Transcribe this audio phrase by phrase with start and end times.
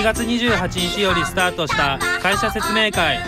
[0.00, 3.18] 1月28日よりスタートした会社説明会。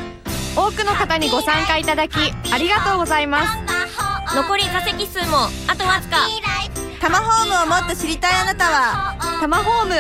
[0.57, 2.15] 多くの方にご参加いただき
[2.51, 4.35] ありがとうございます。
[4.35, 6.17] 残り座席数もあとわずか。
[6.99, 9.19] タマホームをもっと知りたいあなたは。
[9.39, 9.95] タマホーム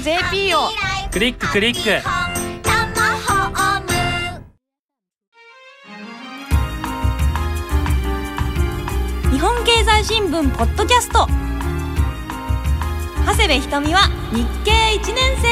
[0.00, 0.70] .jp を。
[1.12, 2.08] クリッククリック。
[9.30, 11.45] 日本経済新聞ポッドキャスト
[13.26, 15.48] 長谷部ひとみは日経1年生。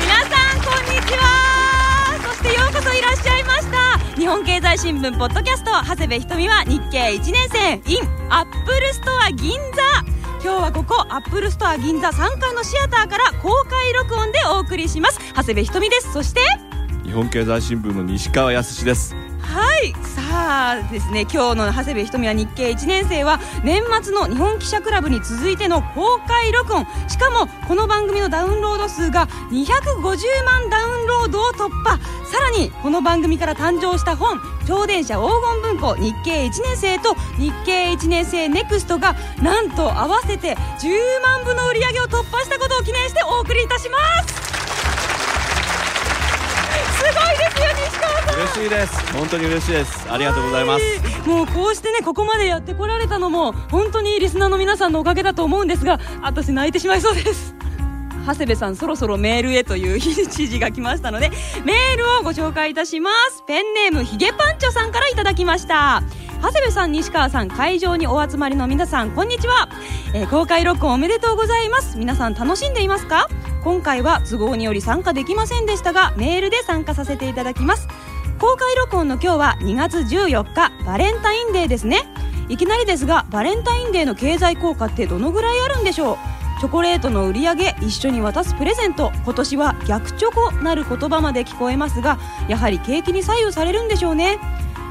[0.00, 2.16] 皆さんこんにちは。
[2.24, 3.98] そしてようこそいらっしゃいました。
[4.18, 7.72] 日本経済新聞ポッドキャスト長谷部ひとみは日経1年生。
[7.92, 9.82] in Apple Store 銀座。
[10.42, 15.20] 今日はここ Apple Store 銀座3階のシアターから公開録音でお送りします。
[15.36, 16.10] 長谷部ひとみです。
[16.10, 16.40] そして
[17.04, 19.14] 日本経済新聞の西川康です。
[19.52, 19.92] はい。
[20.06, 26.86] さあですね今日の長谷部ひとみは日経1年生は年末の日本記者クラブに続いての公開録音。
[27.06, 31.98] しかもこの番組のダウンロード数が250万ダウンロードを突破。
[32.24, 35.28] さらにこの番組から誕生した本超電車黄
[35.62, 44.51] 金文庫日経1年生と日経1年生ネクストがなんと合わせて10万部の売り上げを突破したことを記念してお送りいたします。
[48.34, 49.12] 嬉しいです。
[49.12, 50.10] 本当に嬉しいです。
[50.10, 51.28] ありがとうございます。
[51.28, 57.54] もうこうしてねここまでやってこられたのも本当にリスナーの皆さんのおかげだと思うんですが私泣いてしまいそうです。
[58.24, 61.30] 長谷部さんそろそろメールへという指示が来ましたので
[61.64, 63.42] メールをご紹介いたします。
[63.46, 66.02] ペンネームひげパンチョさんからいただきました。
[66.40, 69.68] 長谷部さん西川さん会場にお集まりの皆さんこんにちは、
[70.12, 71.98] えー公開録音おめでとうございます。
[71.98, 73.28] 皆さん楽しんでいますか？
[73.62, 77.88] 今回は都合により参加できませんでしたがメールで参加させていただきます。
[78.42, 82.12] 公開録音の今日は2月14日バレンタインデーですね。
[82.48, 86.16] いきなりですがバレンタインデーの経済効果ってどのぐらいあるんでしょう？
[86.58, 94.40] チョコレートの売り上げ一緒に渡すプレゼント今年は逆チョコなる言葉まで聞こえますがやはり景気に左右されるんでしょうね。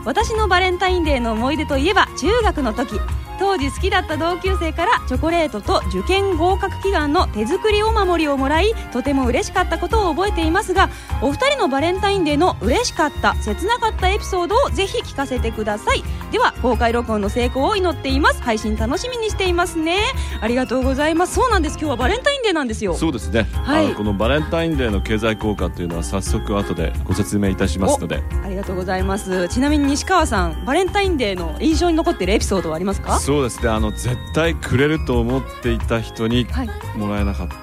[0.05, 3.01] 私のバレンタインデーの思い出といえば中学の時。
[3.41, 10.91] 当時好きだった同級生からチョコレートと受験合格祈願の手作りお守りをもらいとても嬉しかったことを覚えていますが
[11.23, 16.03] お二人のバレンタインデーの嬉しかった切なかったエピソードをぜひ聞かせてください。
[16.31, 18.41] では公開録音の成功を祈っています。
[18.41, 19.97] 配信楽しみにしていますね。
[20.39, 21.33] ありがとうございます。
[21.33, 21.77] そうなんです。
[21.77, 22.93] 今日はバレンタインデーなんですよ。
[22.93, 23.93] そうですね、はい。
[23.95, 28.23] このバレンタインデーの経済効果というのは早速後でご説明いたしますので。
[28.45, 29.49] ありがとうございます。
[29.49, 33.19] ちなみに西川さんバレンタインデーの印象に残っているエピソードはありますか？
[33.31, 33.63] そうです。
[33.63, 36.69] ねあの絶対くれると思っていた人にはい。
[36.97, 37.55] もらえなかった、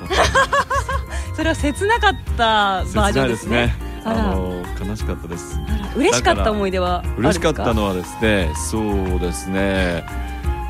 [1.37, 3.77] それは切なかったバージョンですすね。
[4.03, 5.61] あの悲しかったです。
[5.95, 10.07] 嬉しかった思い出はあるん嬉しかかったのはですねそうですね。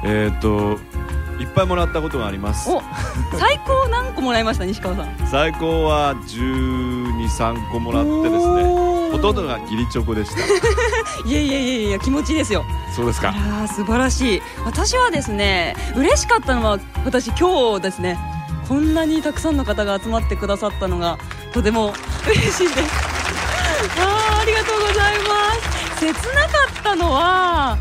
[0.03, 0.81] えっ、と
[1.39, 2.69] いっぱいもらったことがあります。
[2.71, 2.83] お
[3.39, 5.29] 最高何個もらいました西川さん。
[5.29, 8.89] 最高は123個もらってですね。
[9.13, 10.41] ほとんどが義理チョコでした。
[11.29, 12.65] いやいやいやいや気持ちいいですよ。
[12.91, 13.35] あそうですか。
[13.69, 14.43] 素晴らしい。
[14.65, 18.19] 私はですね嬉しかったのは私今日ですね
[18.69, 21.19] こんなにたくさんの方が集まってくださったのが
[21.53, 21.95] とても
[22.27, 23.19] 嬉しいです。
[23.99, 26.01] あーありがとうございます。
[26.01, 26.49] 切なか
[26.81, 27.79] ったのは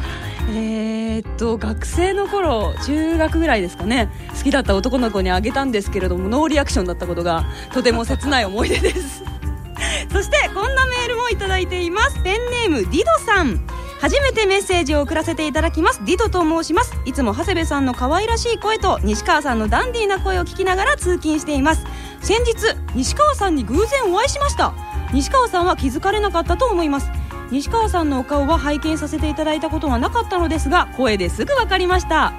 [0.49, 4.09] えーっと学生の頃中学ぐらいですかね。
[4.37, 9.23] 好きだった男の子にあげたんですけれどもノーリアクションだったことがとても切ない思い出です。
[10.11, 12.19] そしてこんなメールもいただいています。
[12.23, 13.59] ペンネームディドさん。
[13.99, 16.01] 初めてメッセージを送らせていただきます。
[16.05, 16.93] ディドと申します。
[17.05, 21.83] いつも長谷部さんの可愛らしい声と西川さんのダンディーな声を聞きながら通勤しています。
[22.21, 22.53] 先日
[22.93, 24.73] 西川さんに偶然お会いしました。
[25.13, 27.09] 西川さんは気づかれなかったと思います。
[27.51, 32.33] 西川さんのお顔は拝見させていただいたことがなかったのですが声ですぐ分かりました。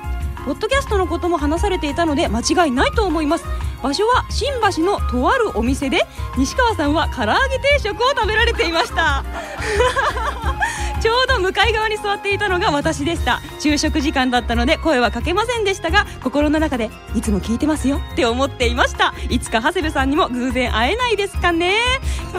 [0.44, 3.44] ポッドキャストのことも話されていたので間違いないと思います。
[3.82, 6.02] 場所は新橋のとあるお店で
[6.36, 9.24] 西川さんは唐揚げ定食を食べられていました。
[11.00, 13.40] ちょうど向かい側に座っていたのが私でした。
[13.60, 19.14] 昼食時間だったので声はかけませんでしたが心の中でいつも聞いてますよって思っていました。
[19.28, 21.76] いつか長谷部さんにも偶然会えないですかね。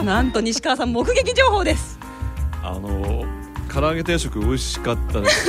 [0.04, 1.99] なんと西川さん目撃情報です。
[2.62, 3.24] あの
[3.72, 5.48] 唐揚げ定食美味しかったです。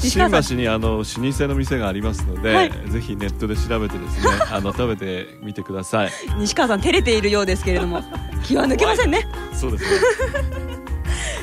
[0.10, 2.72] 新橋にあの老舗の店がありますので、はい。
[2.88, 6.12] ぜひネットで調べてですね あの食べてみてください。
[6.38, 8.02] 西川さん照れているようですけれども
[8.44, 9.28] 気は抜けませんね。
[9.52, 9.90] そうですね。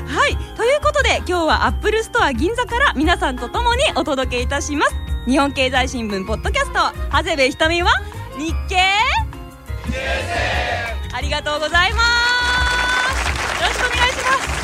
[0.08, 0.38] はい。
[0.58, 4.96] ということで今日は Apple Store 銀座から皆さんと共にお届けいたします。
[5.26, 6.74] 日本経済新聞ポッドキャスト
[7.12, 7.90] 長谷部ひとみは
[8.38, 8.78] 日経
[11.14, 13.62] ありがとうございます。
[13.62, 14.55] よろしくお願いします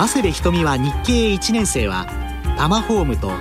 [0.00, 2.06] 長谷部ひとみは日経1年生は
[2.56, 3.32] タマホームと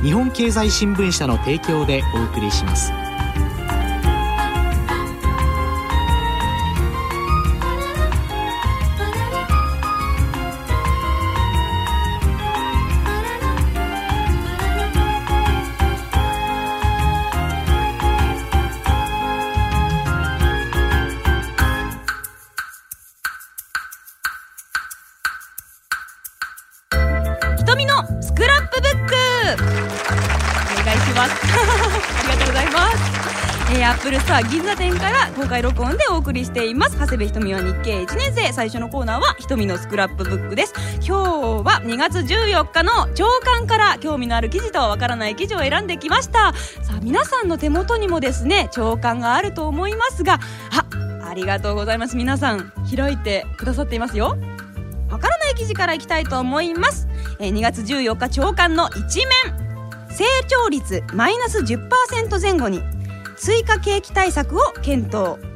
[0.00, 3.03] 日本経済新聞社の提供でお送りします。
[36.24, 36.96] 送りしています。
[36.98, 38.50] 長谷部ひとみは日経1年生。
[38.50, 40.72] 最初のコーナーはひとみのスクラップブックです。
[41.02, 46.54] 今日は2月14日の朝刊から興味のある記事とわからない記事を選んできました。
[46.82, 50.40] さあ皆さんの手元にもですね朝刊があると思いますが
[50.72, 50.86] あ
[51.28, 52.16] ありがとうございます。
[52.16, 54.38] 皆さん開いてくださっていますよ。
[55.10, 57.06] わからない記事からいきたいと思います、
[57.38, 59.64] え2月14日朝刊の一面。
[60.08, 62.82] 成長率マイナス10%前後に
[63.36, 65.53] 追加景気対策を検討。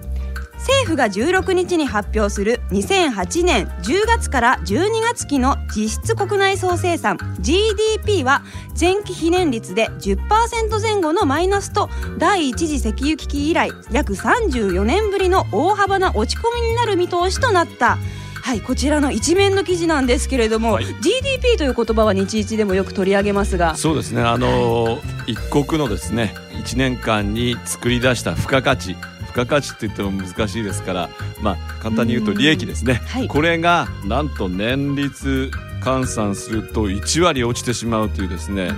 [0.59, 8.43] 政府が16日に発表する2008年10月から12月期の実質国内総生産 GDP は
[8.79, 11.89] 前期比年率で10%前後のマイナスと
[12.19, 17.99] 第一次石油危機以来約34年ぶりの大幅な落ち込みになる見通しとなった。
[18.43, 20.87] はいこちらの一面の記事なんですけれども、はい。
[20.87, 23.77] GDP という言葉は日一でもよく取り上げますが。
[23.77, 24.23] そうですね。
[24.23, 28.97] あの一国のですね1年間に作り出した付加価値
[29.39, 33.29] 付加価値って言っても難しいですからまあ簡単に言うと利益ですね、はい。
[33.29, 35.51] これがなんと年率
[35.81, 38.73] 換算すると1割落ちてしまうというですね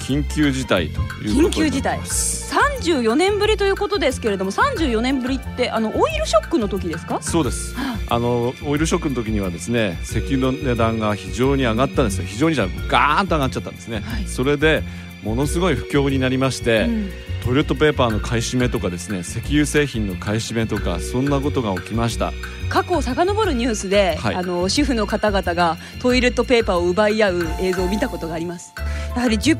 [0.00, 2.42] 緊急事態ということになってます。
[2.82, 7.22] 34年ぶりということですけれども34年ぶりってあのオイルショックの時ですか？
[7.22, 7.74] そうです。
[8.10, 8.18] あ。
[8.18, 12.24] のオイルショックの時にはですね石油の値段が非常に上がったんですよ。
[12.26, 14.26] 非常にじゃガーンと上がっちゃったんですね、はい。
[14.26, 14.82] それで
[15.22, 17.10] ものすごい不況になりまして、うん。
[17.44, 22.32] トイレットペーパーの買い占めとかですね石油製品の買い占めとかそんなことが起きました。
[22.68, 24.34] 過去を遡るニュースで、はい。
[24.34, 28.72] あの主婦の方々がトイレットペーパーを奪い合う映像を見たことがあります。
[29.14, 29.58] やはり10%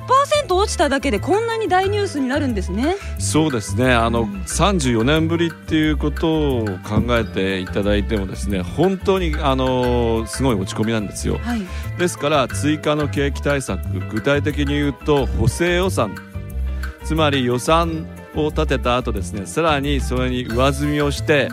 [0.54, 2.96] 落ちただけでこんなに大ニュースになるんですね。
[3.18, 3.92] そうですね。
[3.92, 4.42] あの、うん。
[4.42, 11.38] 34年ぶりっていうことを考えていただいてもですね本当にあのすごい落ち込みなんですよ。
[11.38, 11.62] はい。
[11.98, 16.14] ですから追加の景気対策具体的に言うと補正予算。
[17.04, 21.48] つまり予算を立てた後ですねさらにそれに上積みをして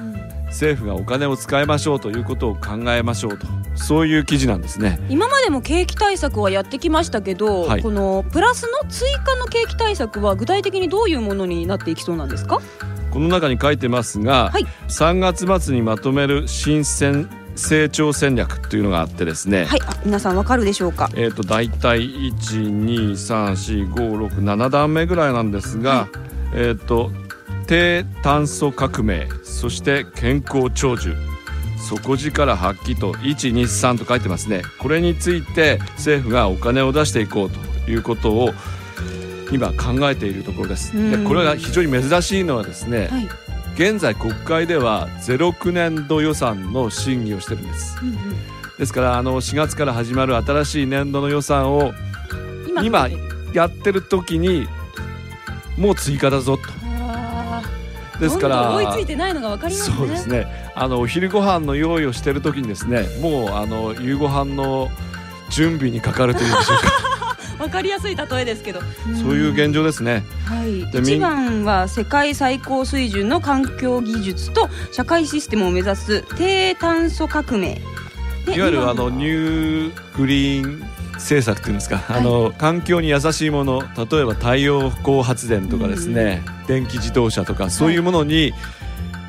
[0.46, 3.46] 政府がお金を使いましょうということを考えましょうと。
[3.76, 5.00] そういう記事なんですね。
[5.08, 7.84] 今までも景気対策はやってきましたけど、はい。
[7.84, 12.62] このプラスの追加の景気対策は具体的にどういうものになっていきそうなんですか？
[13.12, 14.66] この中に書いてますが、はい。
[14.88, 19.82] 3月末にまとめる新戦成長戦略というのがあってですね、はい。
[19.86, 21.10] あ皆さんわかるでしょうか？
[21.14, 26.08] えー、と大体1234567段目ぐらいなんですが、
[26.54, 27.12] えー、と
[27.68, 31.16] 低炭素革命そして健康長寿
[31.78, 34.62] 底力発揮と123と書いてますね。
[34.80, 38.50] これについて政府がお金を出していこうということを
[39.52, 40.94] 今考えているところです。
[40.94, 41.28] でうん。
[41.28, 43.28] これが非常に珍しいのはですね、はい、
[43.80, 47.98] 現在国会では09年度予算の審議をしてるんです。
[48.04, 48.16] うんうん
[48.78, 51.92] ですからあの4月から始まる新しい年度の予算を
[52.66, 53.10] 今今
[53.54, 54.70] やってる時に
[55.78, 56.64] もう追加だぞと。
[58.20, 59.98] ですから追いついてないのがわかりますね。
[59.98, 60.72] そうですね。
[60.76, 64.90] あのお昼ご飯の用意をしてる時にですねもうあの夕ご飯の
[65.50, 67.19] 準備にかかるというんでしょうか
[67.60, 68.82] わかりやすい例えですけど。
[69.22, 70.24] そういう現状ですね。
[70.46, 77.82] はい、一番は世界最高水準の環境技術と社会システムを目指す低炭素革命。
[78.46, 80.84] でいわゆるあのニューグリーン
[81.16, 88.54] 政策っていうんですか、あの環境に優しいもの例えば太陽光発電とかですね、電気自動車とかそういうものに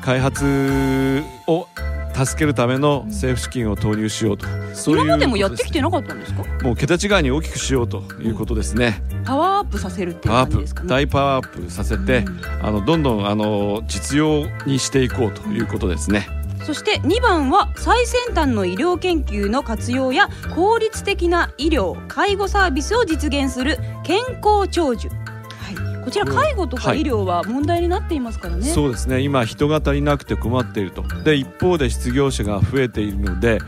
[0.01, 1.67] 開発を
[2.13, 6.43] 助けるための政府資金を投入しようと、そういう今までもやってきてなかったんですか？
[6.43, 10.89] すもう桁違いに大きくしようということですね、パワーアップさせるっていうパワーアップ感じですかね？
[10.89, 12.41] 大パワーアップさせて、うん。
[12.65, 16.27] あのどんどんあの実用にしていこうということですね、
[16.65, 25.20] そして2番は最先端の医療研究の活用や効率的な医療介護サービスを実現する健康長寿、はい、
[26.03, 27.01] こちら介護とかはい。
[27.01, 29.21] 医療は問題になっていますからね、そうですね。
[29.21, 31.03] 今人が足りなくて困っていると。
[31.23, 33.59] で一方で失業者が増えているので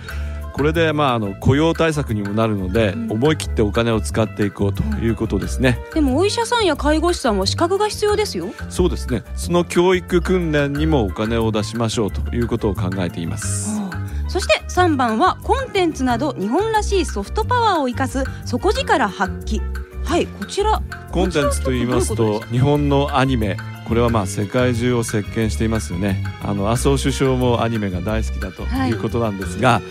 [0.53, 3.11] これでまああの雇用対策にもなるので、うん。
[3.11, 5.09] 思い切ってお金を使っていこうとい。
[5.09, 8.53] うことですね、でもお医者さんや介護士さんは資格が必要ですよ。
[8.69, 9.23] そうですね。
[9.35, 13.79] その教育訓練にもお金を出しましょうということを考えています。
[14.27, 19.61] そして3番はコンテンツなど日本らしいソフトパワーを生かす底力発揮
[20.05, 20.81] はいこちら。
[21.11, 23.57] コンテンツと言いますと日本のアニメ。
[23.87, 26.23] これはまあ世界中を席巻していますよね。
[26.41, 28.91] あの麻生首相もアニメが大好きだとはい。
[28.91, 29.81] いうことなんですが、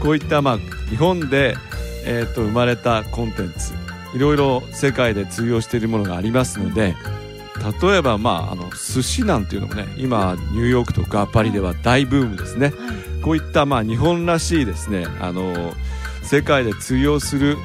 [0.00, 0.58] こういったまあ
[0.90, 1.56] 日本で、
[2.04, 3.72] えー、と生まれたコンテンツ
[4.14, 6.94] いろいろ世界で通用しているものがありますので
[7.82, 12.66] 例えばまああの寿司なんていうのもね今ニューヨークとかパリでは大ブームですね。
[12.66, 13.22] はい。
[13.22, 15.74] こういったまあ日本らしいですねあの
[16.22, 17.56] 世界で通用する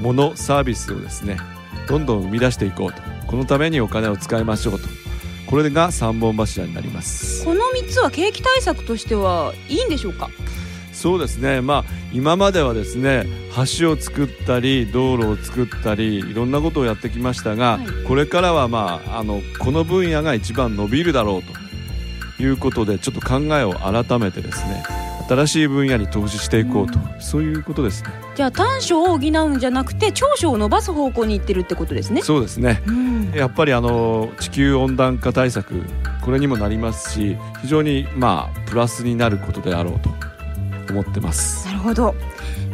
[0.00, 1.38] ものサービスをですね
[1.88, 3.02] どんどん生み出していこうと。
[3.26, 4.88] このためにお金を使いましょうと。
[5.46, 7.44] これが三本柱になります。
[7.44, 10.28] この3つは景気対策としてはいいんでしょうか？
[10.92, 11.60] そうですね。
[11.60, 13.26] まあ今まではですね
[13.78, 17.86] 橋を作ったり道路を作ったりいろんなことをやってきましたが、はい。
[18.06, 21.42] これからはまああのこの分野が一番伸びるだろう
[22.36, 24.82] ということでちょっと考えを改めてですね
[25.28, 28.10] 新しい分野に投資していこうと、そういうことですね。
[28.36, 32.22] じゃあ短所を補うんじゃなくて長所を伸ばす方向に行ってるってことですね。
[32.22, 32.82] そうですね。
[32.86, 33.32] うん。
[33.34, 35.82] やっぱりあの地球温暖化対策
[36.24, 40.10] これにもなりますし非常にまあプラスになることであろうと。
[40.92, 41.66] 思ってます。
[41.66, 42.14] なるほど。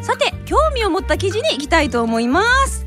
[0.02, 2.84] さて興味を持った記事に行きたいと思います、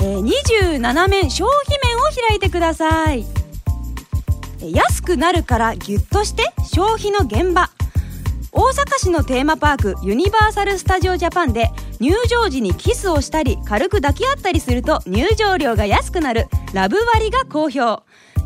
[0.00, 3.20] えー、27面消費面を開いてください。
[4.60, 7.68] えー安くなるからギュッとして消費の現場
[8.56, 18.04] 大阪市のテーマパークユニバーサル・スタジオ・ジャパンで入場時にキスをしたり軽く抱き合ったりすると入場料が安くなるラブ割が好評。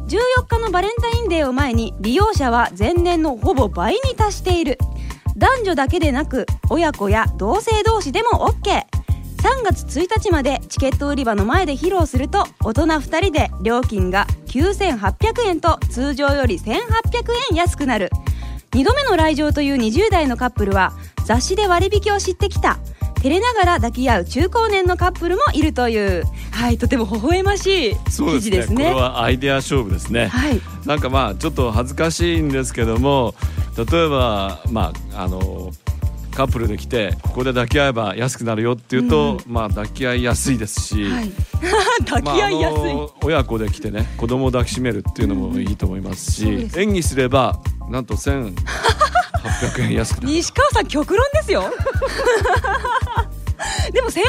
[0.09, 4.79] 14日のバレンタインデーを前に利用者は前年のほぼ倍に達している。
[5.37, 8.85] 男女だけでなく親子や同性同士でも OK3
[9.63, 16.73] 月1日までチケット売り場の前で披露すると大人2人で料金が9800円と通常より1800
[17.51, 18.11] 円安くなる。
[18.73, 20.93] 2度目の来場という20代のカップルは
[21.25, 22.79] 雑誌で割引を知ってきた。
[23.17, 26.25] 照れながら抱き合う中高年のカップルもいるという。
[26.53, 28.77] はいとても微笑ましい記事ですね。
[28.77, 30.61] これはアイデア勝負ですね、はい。
[30.87, 33.35] なんかまあちょっと恥ずかしいんですけども
[33.77, 35.73] 例えばまああの
[36.39, 41.33] カップルで来てここで抱き合えば安くなるよっていうと、まあ抱き合いやすいですし、はい。
[42.09, 46.81] 抱き合いやすい、まあ親子で来てね子供を抱きしめるっていうのもいいと思いますし、そうです。
[46.81, 47.59] 演技すれば
[47.91, 48.53] なんと1800
[49.81, 50.29] 円安くなる。
[50.29, 51.65] 西川さん極論ですよ。
[53.93, 54.23] でも1800円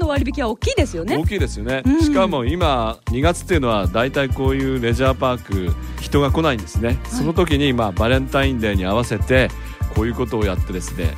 [0.00, 1.16] の割引は大きいですよね。
[1.18, 2.00] 大きいですよね、うん。
[2.02, 9.50] しかも今2月っていうのは大体こういうレジャーパーク人が来ないんですね、その時にまあバレンタインデーに合わせて
[9.94, 11.14] こういうことをやってですね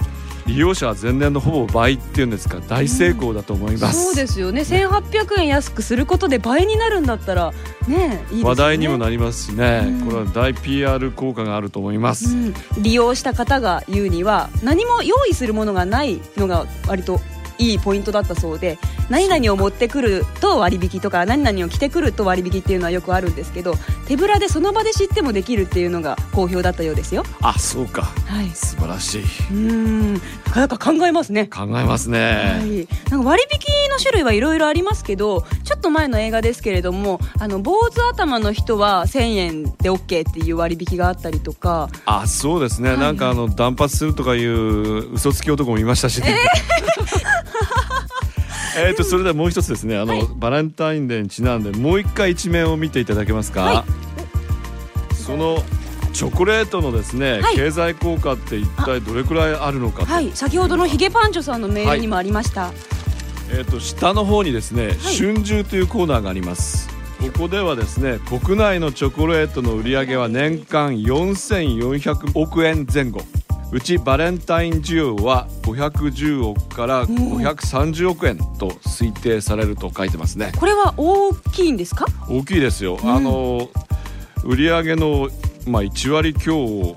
[0.47, 4.63] 利用者は前年のほぼ倍っていうんですか大成功だと思います、そうですよね。
[4.63, 7.53] 1800円安くすることで倍になるんだったら
[7.89, 8.25] ねね。
[8.43, 10.01] 話題にもなりますしね、うん。
[10.07, 12.55] これは大 PR 効果があると思います、うん。
[12.79, 17.21] 利用した方が言うには何も用意するものがないのが割と
[17.59, 23.75] いいポイントだったそうで何々を持ってくると割引とか何々を着てくると割引っていうのはよくあるんですけど
[24.09, 27.25] 手ぶらでその場で知ってもできるっていうのが好評だったようですよ。
[27.41, 28.03] あそうか。
[28.03, 28.49] はい。
[28.51, 29.23] 素晴らしい。
[29.51, 30.15] うん。
[30.15, 30.21] な
[30.53, 31.47] かなか考えますね。
[31.47, 41.89] 考えますね、はい、なんか割引の種類はいろいろありますけどちょっと前の映画ですけれどもあの坊主頭の人は1000円で OK っていう割引があったりとか。
[42.05, 42.99] あそうですね、はい。
[42.99, 46.37] なんかあの断髪するとかいう嘘つき男もいましたしね。
[46.99, 47.46] えー？
[48.95, 49.99] とそれではもう一つですね。
[49.99, 53.85] あの、バレンタインデーにちなんでもう一回一面を見ていただけますか、は
[55.11, 55.15] い。
[55.15, 55.63] その
[56.13, 57.57] チョコレートのですね、はい。
[57.57, 60.31] 経済効果って一体どれくらいあるのかと,、はい。
[60.33, 62.73] 先ほどのヒゲパンチョさんのメールにもありました、
[63.51, 66.97] えー、と下の方にですね、春秋というコーナーがあります。
[67.21, 73.23] ここではですね国内のチョコレートの売り上げは年間4400億円前後
[73.73, 80.53] うちバレンタイン需要は510億から530億円と推定されると書いてますね。
[80.57, 82.07] これは大きいんですか？
[82.29, 83.11] 大きいですよ、うん。
[83.11, 83.69] あの
[84.45, 85.29] 売り上げの、
[85.67, 86.95] まあ、1割強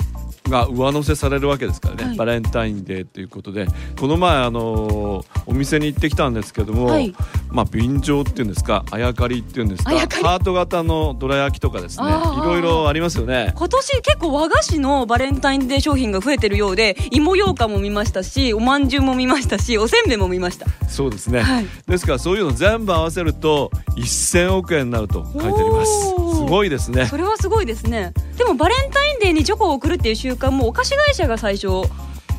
[0.50, 2.18] が上乗せされるわけですからね、はい。
[2.18, 3.68] バレンタインデーということで。
[4.00, 7.14] この前あのお店に行ってきたんですけども、はい。
[7.50, 12.08] まあ便乗っていうんですかあやかりっていうんですかハート型のどら焼きとかですね。
[12.08, 12.10] い
[12.46, 13.54] ろいろありますよね。
[13.56, 20.68] 今年結構和菓子のバレンタインデー商品が増えてるようで芋ようかんも見ましたしおまんじゅうも見ましたしおせんべいも見ました。
[20.88, 21.68] そうですね、はい。
[21.88, 25.92] ですからそういうの全部合わせると1000億円になると書いてあります。
[26.40, 27.06] すごいですね。
[27.06, 28.14] それはすごいですね。
[28.38, 31.68] でもバレンタインデーにチョコを送るっていう習慣もお菓子会社が最初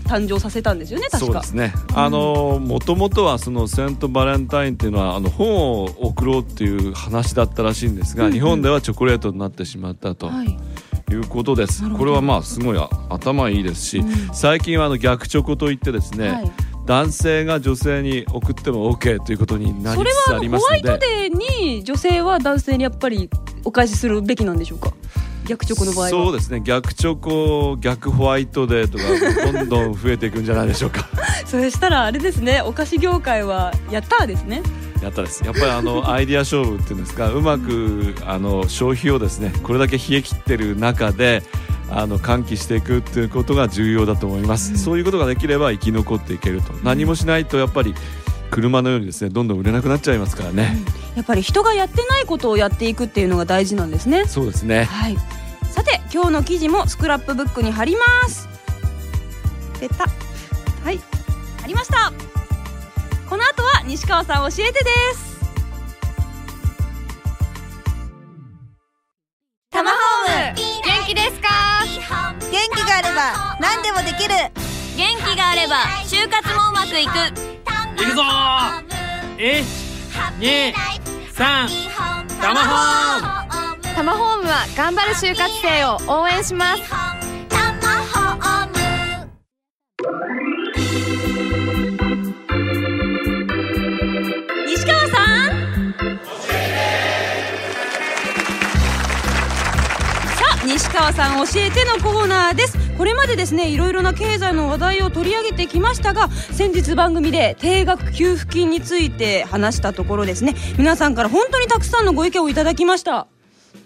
[0.04, 1.32] 誕生させたんですよね確か。
[1.32, 1.72] そうですね。
[1.94, 8.34] あのもともとはそのセントバレンタインっていうのはあの本を送ろうっていう話だったらしいんですが、うんうん。
[8.34, 10.58] 日本ではチョコレートになってしまったとはい。
[11.12, 11.88] いうことです。
[11.90, 14.34] これはまあすごいあ頭いいですし、うん。
[14.34, 16.52] 最近はあの逆チョコといってですね、はい。
[16.86, 20.82] 男性が女性に送っても OK ということになりそれつつあはホワイりますので。
[20.82, 23.30] トデーに女性は男性にやっぱり
[23.64, 24.92] お返しするべきなんでしょうか？
[25.50, 26.10] 逆チョコの場合は？
[26.10, 26.60] そうですね。
[26.60, 31.08] 逆チョコ逆ホワイトデーとかどんどん増えていくんじゃないでしょうか。
[31.44, 32.62] それしたらあれですね。
[32.62, 34.62] お菓子業界はやったーですね。
[35.02, 35.42] やったです。
[35.44, 41.42] やっぱりあのアイディア勝負っていうんですかうまくあの消費をですねこれだけ冷え切ってる中で
[41.90, 46.72] あの喚起していくっていうことが重要だと思います、そういうことができれば生き残っていけると。
[46.84, 47.94] 何もしないとやっぱり
[48.52, 50.78] 車のようにですねどんどん売れなくなっちゃいますからね、
[51.16, 54.26] やっぱり人がやってないことをやっていくっていうのが大事なんですね。
[54.26, 54.84] そうですね。
[54.84, 55.16] はい
[55.70, 58.48] さて今日の記事もスクラップブックに貼ります。
[59.78, 60.04] ペタ
[60.84, 61.00] はい。
[61.60, 62.12] 貼りました。
[63.28, 65.30] この後は西川さん教えてです。
[69.70, 70.56] タマホーム。
[70.56, 71.48] 元気ですか？
[72.50, 74.34] 元気があれば何でもできる。
[74.96, 77.10] 元気があれば就活もうまくいく。
[78.02, 78.22] いくぞ。
[79.38, 79.64] ー
[80.40, 81.34] 123
[82.42, 83.49] タマホーム
[83.94, 86.82] タマホームは頑張る就活生を応援します。
[86.88, 86.96] タ
[87.74, 88.74] マホーム。
[94.66, 95.50] 西川さん。
[100.34, 102.78] さあ西川さん教えてのコーナーです。
[102.96, 110.54] これまでですねいろいろな経済の話題を取り上げてきましたが先日番組で定額給付金について話したところですね。
[110.78, 113.26] 皆さんから本当にたくさんのご意見をいただきました。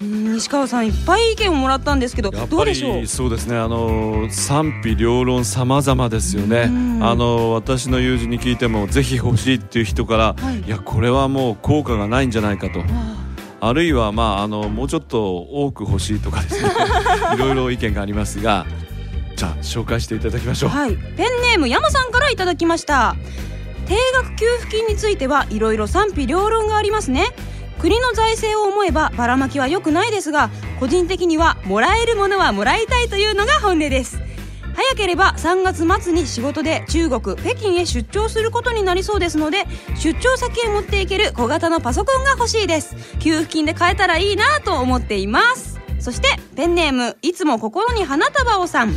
[0.00, 3.00] うん西川さんいっぱい意見をもらったんですけどどうでしょう？
[3.02, 6.62] りそうですねあの賛否両論様々ですよね。
[6.68, 7.04] うん。
[7.04, 10.60] あの私の友人に聞いてもぜひ欲しいっていう人から、はい。
[10.62, 12.80] い、やこれはもう効果がないんじゃないかと。
[12.80, 13.68] あ。
[13.68, 16.70] あるいはまああのもうちょっと多く欲しいとかですね。
[17.34, 18.66] いろいろ意見がありますが
[19.36, 23.16] じゃあ紹介していただきましょう、はい、ペンネーム山さんからいただきました。
[23.86, 27.26] 定額給付金についてはいろいろ賛否両論がありますね
[27.80, 30.50] 国の財政を思えばばらまきは良くないですが
[30.80, 34.20] 個人的にはもらえるものはもらいたいというのが本音です。
[34.74, 42.96] 早ければ3月末に仕事で中国北京へ出張することになりそうですので出張先へ持っていける小型のパソコンが欲しいです。
[43.20, 45.80] 給付金で買えたらいいなと思っています。
[46.00, 48.94] そしてペンネームいつも心に花束をさん。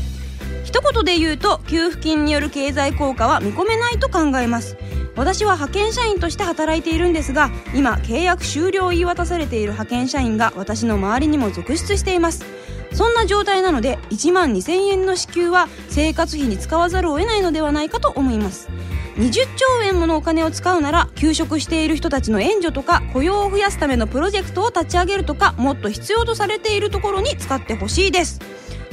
[0.68, 4.76] 一言で言うと給付金による経済効果は見込めないと考えます。
[5.16, 12.44] 私は派遣社員として働いているんですが今契約終了を言い渡されている派遣社員が私の周りにも続出しています。
[12.92, 18.68] そんな状態なので1万2000円の支給は生活費に使わざるを得ないのではないかと思います。
[19.16, 28.42] 20兆円ものお金を使うなら休職している人たちの援助とか雇用を増やすためのプロジェクトを立ち上げるとかもっと必要とされているところに使ってほしいです。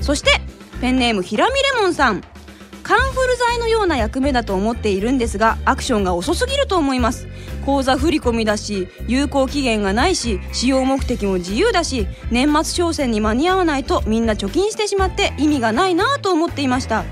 [0.00, 0.40] そして
[0.84, 2.20] ペンネームひらみレモンさん。
[2.82, 7.26] カンフル剤のような役目だと思っているんですがアクションが遅すぎると思います。
[7.64, 17.06] 口座振り込みだし有効期限がないし使用目的も自由だし年末商戦に間に合わないとみんな貯金してしまって意味がないなぁと思っていました。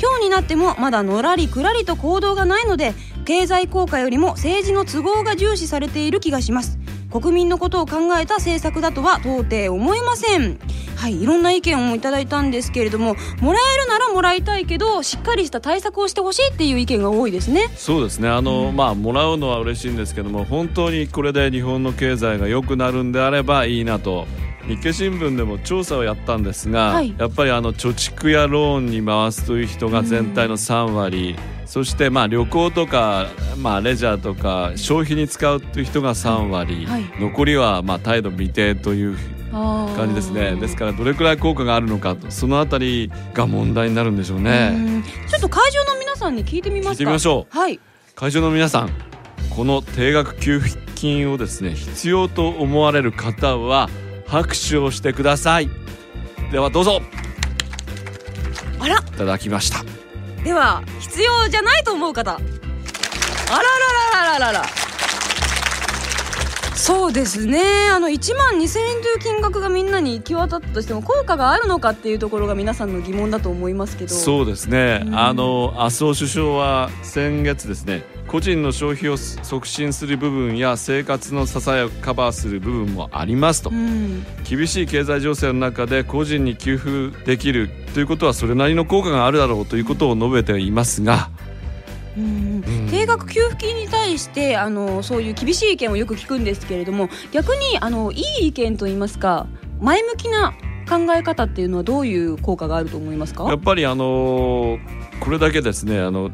[0.00, 2.92] 今日になってもまだのらりくらりと行動がないので
[3.24, 6.81] 経済効果よりも政治の都合が重視されている気がします。
[7.12, 10.58] 国民のことを考えた政策だとは到底思えません。
[10.96, 17.68] はいいろんな意見をいただいたんですけれどももらえるならもらいたいけどしっかりした対策をしてほしいっていう意見が多いですね。
[17.76, 18.28] そうですね。
[18.28, 24.26] あの、まあもらうのは嬉しいんですけども本当にこれで日本の経済が良くなるんであればいいなと。
[24.68, 27.14] 日経新聞でも調査をやったんですが、はい。
[27.18, 31.36] やっぱりあの貯蓄やローンに回すという人が全体の3割、
[31.72, 37.04] そしてまあ旅行とか、まあ、レジャーとか消費に使うという人が3割、はい。
[37.18, 39.16] 残りはまあ態度未定という
[39.50, 40.54] 感感じですね。
[40.56, 45.02] ですからどれくらい効果があるのかとそのあたりが問題になるんでしょうね。
[45.30, 46.90] ちょっと会場の皆さんに聞いてみますか。
[46.90, 47.58] 聞いてみましょう。
[47.58, 47.80] はい。
[48.14, 48.90] 会場の皆さん
[49.48, 53.88] この定額給付金をですね必要と思われる方は
[54.26, 55.70] 拍手をしてください。
[56.50, 57.00] ではどうぞ。
[58.78, 58.96] あら。
[58.96, 60.01] いただきました
[60.44, 62.32] では必要じゃないと思う方。
[62.32, 62.44] あら
[63.54, 64.81] らららららら。
[66.74, 67.60] そうですね。
[67.92, 74.10] あの1万2000円という金額がみんなに行き渡ったとしても効果があるのかっていうところが皆さんの疑問だと思いますけど。
[74.14, 75.02] そうですね。
[75.04, 75.18] うん。
[75.18, 83.70] あの麻生首相は先月ですね個人の消費を促進する部分や生活の支えをカバーする部分もありますと。
[83.70, 84.24] うん。
[84.48, 91.30] 厳しい経済情勢の中で個人に給付できるということはそれなりの効果があるだろうということを述べていますが
[92.16, 92.88] うんうん。
[92.90, 99.46] 定額給付金に対してあのそういう厳しい意見をよく聞くんですけれども逆にあのいい意見といいますか
[99.80, 100.52] 前向きな
[100.88, 103.44] 考え方っていうのはどういう効果があると思いますか？
[103.44, 104.78] やっぱりあの
[105.20, 106.30] これだけですねあの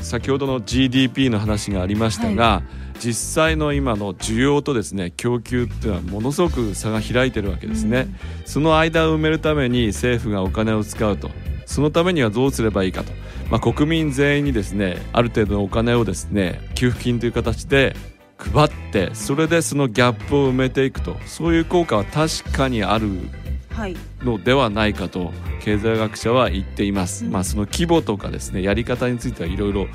[0.00, 2.62] 先ほどの GDP の話がありましたが、
[2.98, 8.08] 実際の今の需要とですね供給っていうのはものすごく差が開いてるわけですね、
[8.46, 11.30] その間を埋めるために政府がお金を使うと
[11.70, 13.12] そのためにはどうすればいいかと、
[13.48, 17.94] まあ、国民全員にですねある程度のお金をですね給付金という形で
[18.36, 21.16] 配ってそれでそのギャップを埋めていくと。
[21.26, 23.08] そういう効果は確かにある
[23.70, 23.96] はい。
[24.24, 29.86] のではないかと経済学者は言っています、まあその規模とかですねやり方についてはいろいろ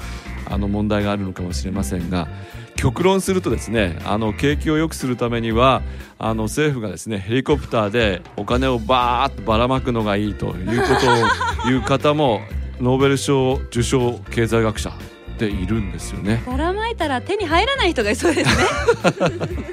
[0.50, 2.30] あの問題があるのかもしれませんが
[2.76, 5.82] 極論するとですねあの景気を良くするためには
[6.20, 12.42] あの政府がですねヘリコプターでお金をバーッとばらまくのがいいということを言う方も
[12.82, 14.92] ノーベル賞受賞経済学者
[15.38, 16.44] でいるんですよね。
[16.46, 18.64] ばらまいたら手に入らない人がいそうですね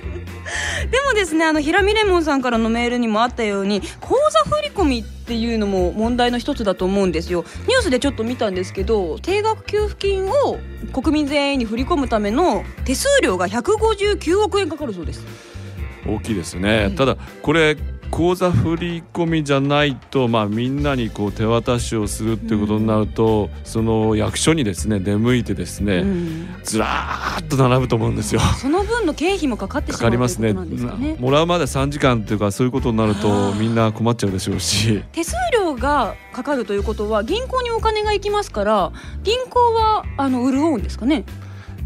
[0.91, 7.45] でもですねあの平見レモンさんからのメールにもあったように口座振込っていうのも問題の一つだと思うんですよ。
[7.69, 10.59] ニュースでちょっと見たんですけど定額給付金を
[10.93, 15.25] 国民全員に振り込むための手数料が159億円かかるそうです。
[16.07, 17.77] 大きいですね、はいただこれ
[18.13, 26.47] 口座振り込みじゃないと、まあ、みんなにこう手渡しをするっていうことになると、その役所にですね出向いてですね、うん。
[26.63, 28.41] ずらーっと並ぶと思うんですよ。
[28.61, 30.53] その分の経費もかかってしかまうかりますね。
[30.53, 33.55] ねもらうまで3時間っていうかそういうことになるあとー。
[33.55, 35.03] みんな困っちゃうでしょうし。
[35.13, 41.25] 手数料がかかるということは銀行にお金が行きますから銀行はあの潤うんですかね？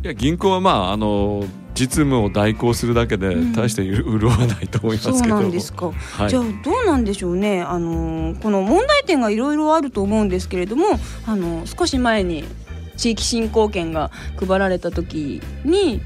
[0.02, 1.44] いや銀行はまああの
[1.76, 3.52] 実務を代行するだけでうん。
[3.52, 5.92] 大して潤わないと思いますけど、そうなんですか。
[5.92, 6.28] はい。
[6.28, 10.86] じゃあどうなんでしょうね、あのーこの問題点がいろいろあると思うんですけれども、
[11.26, 12.44] あのー少し前に
[12.96, 16.00] 地域振興券が配られた時に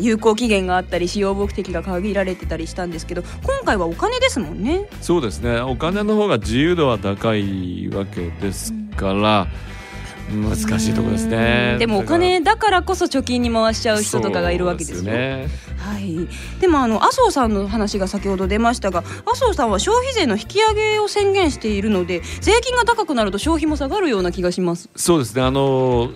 [0.00, 4.88] 有効期限があったり使用目的が限られてたりしたんですけど今回はお金ですもんね。
[5.00, 5.60] そうですね。
[5.60, 9.46] お金の方が自由度は高いわけですから、
[10.30, 11.76] 難しいところですね。
[11.78, 15.12] でもお金だからこそ貯金に回しちゃう人とかがいるわけですよ。
[15.12, 15.48] ね。
[15.78, 16.28] はい、
[16.60, 24.90] でもあの麻生さんの話が先ほど出ましたが麻生さんは消費税の引き上げを宣言しているので税金が高くなると消費も下がるような気がします。
[24.96, 25.42] そうですね。
[25.42, 26.10] あの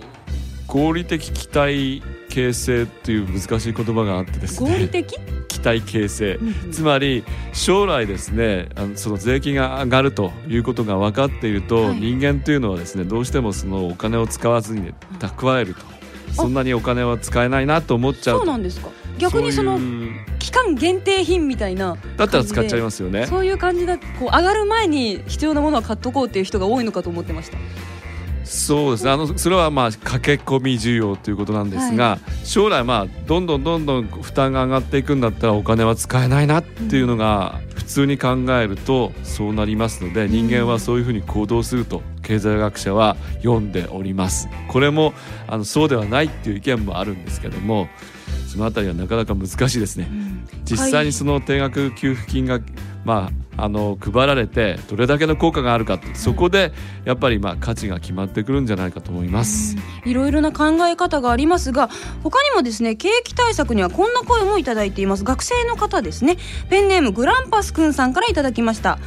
[0.67, 4.71] 合理的期待形成っていう難しい言葉があってですね。
[4.71, 5.17] 合理的、
[5.61, 6.35] 期待形成。
[6.35, 11.99] うんつまり将来ですねあのその税金が上がるということが分かっていると、はい。
[11.99, 15.81] 人間というのはですねどうしてもそのお金を使わずにね蓄えると。
[16.33, 18.39] そんなにお金は使えないなと思っちゃうと。
[18.39, 18.89] そうなんですか。
[19.17, 19.77] 逆にその
[20.39, 23.27] 期間限定品みたいなだったら使っちゃいますよね。
[23.27, 27.57] そういう感じだこう上がる前に必要なものは買っとこうっていう人が多いのかと思ってました
[28.51, 29.11] そうですね。
[29.11, 44.49] あのそれはまあ駆け込み需要ということなんですが、将来まあどんどんどんどん負担が上がっていくんだったらお金は使えないなっていうのが普通に考えるとそうなりますので人間はそういうふうに行動すると経済学者は読んでおります。
[44.67, 45.13] これも
[45.47, 47.87] あのそうではないっていう意見もあるんですけども
[48.51, 50.09] そのあたりはなかなか難しいですね。
[50.65, 52.59] 実際にその定額給付金が、
[53.03, 56.71] まあ、あの配られてどれだけの効果があるかそこで
[57.03, 59.75] やっぱりまあ価値が決まってくるんじゃないかと思います。
[60.05, 61.89] いろいろな考え方がありますが
[62.23, 65.23] 他にもですね景気対策にはこんな声もいただいています。
[65.23, 66.37] 学生の方ですね。
[66.69, 68.99] ペンネームグランパスくんさんからいただきました。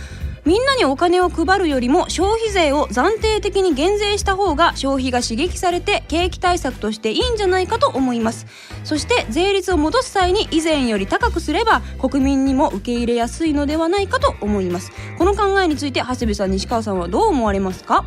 [0.44, 8.46] みんなにお金を配るよりも消費税を暫定的に減税した方が消費が刺激されて景気対策としていいんじゃないかと思います。
[8.84, 14.92] そして税率を戻す際に以前より高くすれば国民にも受け入れやすいのではないかと思います。
[15.16, 18.04] この考えについて長谷部さん西川さんはどう思われますか？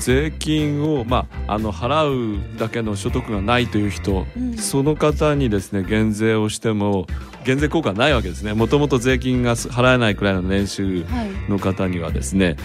[0.00, 4.56] 税金を、まあ、あの払うだけの所得がないという人、うん。
[4.56, 7.06] その方にですね減税をしても
[7.44, 8.54] 減税効果はないわけですね。
[8.54, 11.50] もともと税金が払えないくらいの年収はい。
[11.50, 12.56] の方にはですね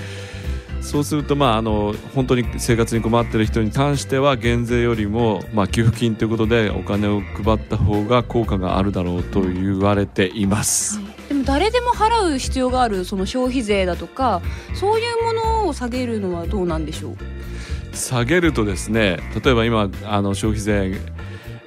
[0.81, 11.06] そうするとまああの本当に生活に困っている人に関しては減税よりもまあ給付金ということでお金を配った方が効果があるだろうと言われています。
[11.47, 14.41] 誰でも払う必要があるその消費税だとか
[14.75, 17.95] そういうものを下げるのはどうなんでしょう？
[17.95, 20.99] 下げるとですね例えば今あの消費税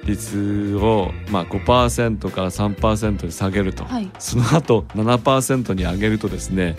[0.05, 4.09] 率を、まあ、5%から3%に下げると、はい。
[4.17, 6.75] その後7%に上げるとですね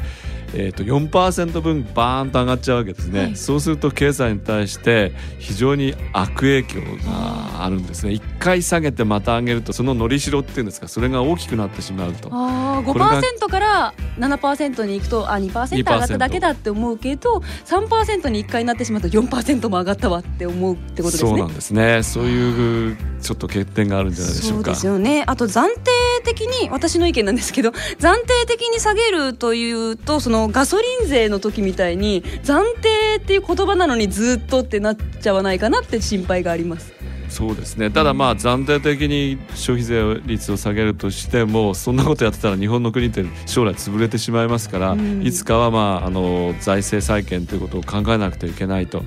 [0.54, 3.36] えー、と4%分バーンと上がっちゃうわけですね、はい。
[3.36, 8.12] そうすると経済に対して非常に悪影響があるんですね。
[8.12, 12.28] 一回下げてまた上げるとそののりしろっていうんですかそれが大きくなってしまうと。
[12.32, 21.30] あこれが5%から7%に行くとあ2%上がっただけだって思うけど3%に1回なってしまうと4%も上がったわって思うってことですね。
[21.30, 22.02] そうなんですね。
[22.02, 25.24] そういうちょっと欠点があるんじゃないでしょそううかですよね。
[25.26, 25.90] あと暫定
[26.24, 36.92] 的に私の意見なんですけど暫定的に下げるというとそのガソリン税の時みたいに暫定っていう言葉なのにずっとってなっちゃわないかなって心配があります。
[37.28, 37.90] そうですね。
[37.90, 45.22] ただまあ暫定的に消費税率を下げるとしてもそんなことやってたら日本の国って将来潰れてしまいますから、うん。
[45.22, 49.02] いつかはまああの財政再建ということを考えなくてはいけないと。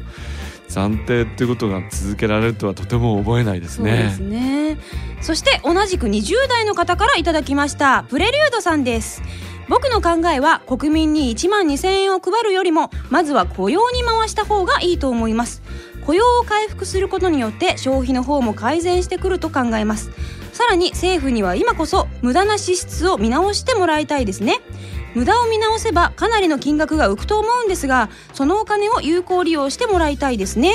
[0.68, 4.78] 暫定っていうことが続けられるとはとても思えないですそうですね。
[5.22, 8.06] そして同じく20代の方からいただきました。
[8.10, 9.22] プレリュードさんです
[9.68, 15.62] 僕の考えは国民に1万2000円を配るよりもまずは雇用に回した方がいいと思います。
[16.06, 20.12] 雇用を回復することによって消費の方も改善してくると考えます。
[20.54, 24.62] さらに政府には今こそ無駄な支出を見直してもらいたいですね。
[25.16, 30.74] 無駄を見直せばかなりの金額が浮くと思うんですがそのお金を有効利用してもらいたいですね。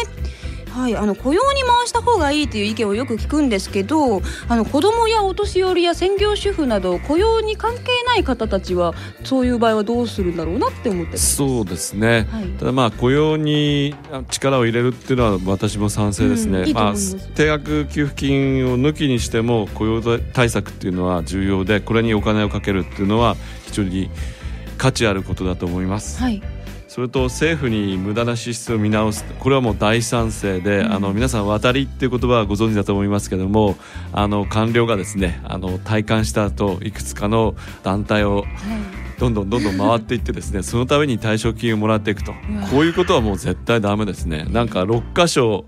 [0.72, 11.36] はい、あの雇用に回した方がいいという意見をよく聞くんですけどあの子供やお年寄りや専業主婦など雇用に関係ない方たちはそういう場合はどうするんだろうなって思ってます。
[11.36, 12.46] そうですね、はい。
[12.58, 17.28] ただまあ雇用にあ力を入れるっていうのは私も賛成ですね、うんいいとまあ思います。
[17.34, 24.10] 定額給付金を抜きにしても雇用対策っていうのは重要でこれにお金をかけるっていうのは非常に
[24.78, 26.42] 価値あることだと思います、はい、
[26.90, 33.76] それと政府に無駄な支出を見直すこれはもう大賛成で、あの皆さん渡りっていう言葉はご存知だと思いますけども
[34.12, 38.44] あの官僚がですねあの退官した後いくつかの団体を
[39.20, 42.32] どんどんどんどん回っていってですねそのために退職金をもらっていくと。
[42.72, 44.46] こういうことはもう絶対ダメですね。
[44.50, 45.66] なんか6箇所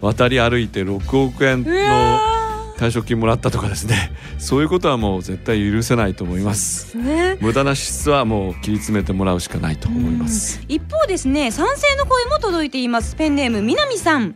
[0.00, 2.41] 渡り歩いて6億円の
[2.82, 4.10] 退職金もらったとかですね。
[4.38, 6.98] そういうことはもう絶対許せないと思います。
[6.98, 7.38] ね。
[7.40, 10.60] 無駄な支出はもう切り詰めてもらうしかないと思います。
[10.66, 13.14] 一方ですね賛成の声も届いています。
[13.14, 14.34] ペンネーム南さん。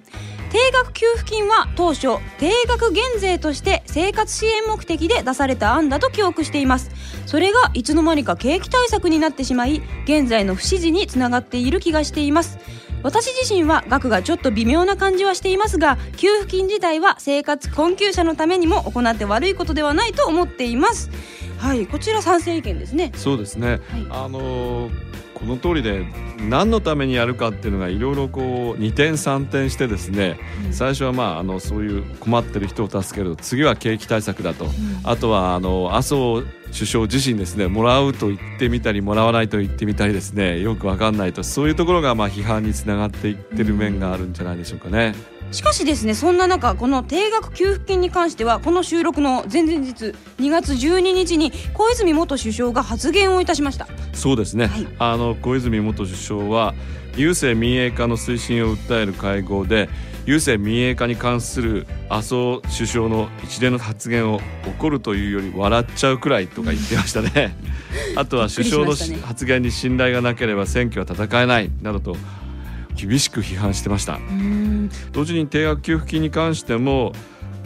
[0.48, 6.90] 定額給付金は当初定額減税として生活支援目的で出された案だと記憶しています。
[7.26, 12.58] それがいつの間にか景気対策になってしまい現在の不支持につながっている気がしています
[13.06, 21.08] 私自身は額がちょっと微妙な感じはしていますが給付金自体は生活困窮者のためにも行って悪いことではないと思っています。
[21.56, 23.12] はいこちら賛成意見ですね。
[23.14, 23.80] そうですね、はい。
[24.10, 26.06] あのーこの通りで
[26.38, 30.40] 何のためにやるかっていうのがいろいろこう二転三転してですね、
[30.72, 33.36] 最初はまああのそういう困ってる人を助ける。
[33.36, 34.66] 次は景気対策だと、
[35.04, 36.42] あとはあの麻生
[36.72, 45.14] 首相自身ですねもらうと言ってみたりもらわないと言ってみたりですねよくわかんないとそういうところがまあ批判につながっていってる面があるんじゃないでしょうかね。
[45.52, 53.86] しかしですねそんな中この定額給付金に関してはこの収録の前々日2月12日に小泉元首相が発言をいたしました。
[54.12, 54.88] そうですね、はい。
[54.98, 56.74] あの小泉元首相は
[57.12, 59.88] 郵政民営化の推進を訴える会合で
[60.26, 67.56] 郵政民営化に関する麻生首相の一連の発言を怒るというより笑っちゃうくらいとか言ってましたね。
[68.16, 72.16] あとは首相の発言に信頼がなければ選挙は戦えないなどと
[72.96, 74.18] 厳しく批判してました。
[75.12, 77.12] 同時に定額給付金に関しても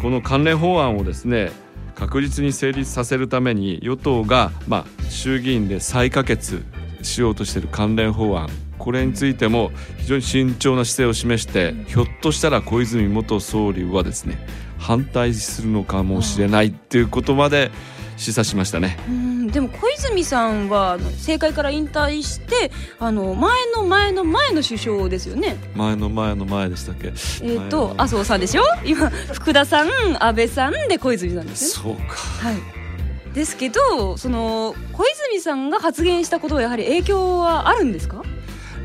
[0.02, 1.52] この関連法案をですね
[1.94, 6.62] 確実に成立させるために与党が、まあ、衆議院で再可決
[7.02, 8.48] しようとしている関連法案
[8.80, 14.38] これについても非常に慎重な姿勢を示してひょっとしたら小泉元総理はですね
[14.78, 17.70] 反対するのかもしれないっていうことまで
[18.16, 18.98] 示唆しましたね。
[19.08, 19.46] うん。
[19.48, 25.56] でも小泉さんは政界から引退してあの前の前の前の首相ですよね。
[25.74, 27.12] 前の前の前でしたっけ？
[27.42, 28.62] えっ、と前の麻生さんでしょ？
[28.84, 29.88] 今福田さん
[30.22, 31.98] 安倍さんで小泉さんですよね。
[31.98, 32.14] そうか。
[32.16, 32.56] はい。
[33.34, 38.22] ですけどその小泉さんが発言したことはやはり影響はあるんですか？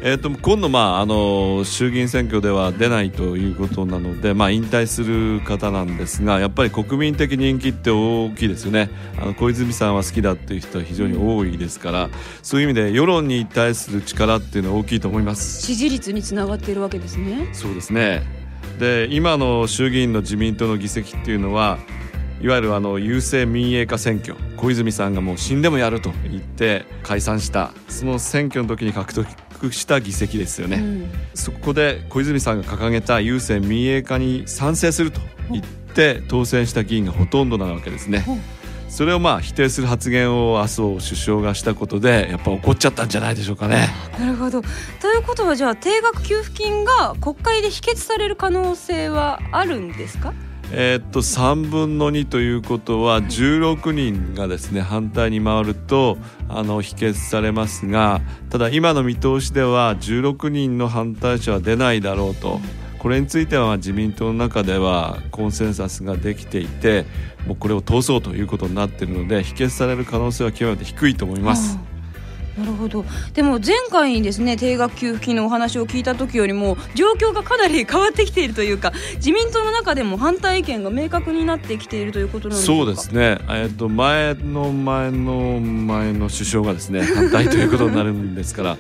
[0.01, 8.89] えー、と今度、まあ、あの衆議院選挙では出ないということなので、まあ、引退する方なんですがやっぱり国民的人気って大きいですよね。
[9.19, 12.09] あの小泉さんは好きだっていう人は非常に多いですから
[12.43, 15.61] そういう意味で世論に対する力っていうのは大きいと思います。
[15.61, 17.49] 支持率につながっているわけですね。
[17.53, 18.21] そうですね。
[18.79, 21.79] で今の衆議院の自民党の議席っていうのは
[22.41, 24.35] いわゆるあの郵政民営化選挙。
[24.57, 27.71] 小泉さんがもう死んでもやると言って解散した。
[27.87, 29.27] その選挙の時に獲得
[29.71, 31.09] した議席ですよね、うん。
[31.33, 38.25] そこで小泉さんが掲げた郵政民営化に賛成すると言って当選した議員がほとんどなわけですね。
[38.87, 43.89] それをまあ否定する発言を麻生首相がしたことでやっぱ怒っちゃったんじゃないでしょうかね。
[44.17, 44.61] なるほど。
[45.01, 50.33] ということはじゃあ定額給付金が国会で否決される可能性はあるんですか？
[50.71, 56.17] えーっと3分の2ということは16人がですね反対に回ると
[56.49, 62.59] あの否決されますがただ今の見通しでは16人の反対者は出ないだろうと
[62.99, 67.05] これについては自民党の中ではコンセンサスができていて
[67.45, 71.77] もうこれを通そうということになっているので否決される可能性は極めて低いと思います。
[72.57, 73.05] なるほど。
[73.33, 88.77] でも前回にですね定額給付金のお話を聞いた時よりも状況がかなり変わってきているというか自民党の中でも反対意見が明確になってきているということなんでそううですね、えっと前の前の前の首相がですね 反対ということになるんですから、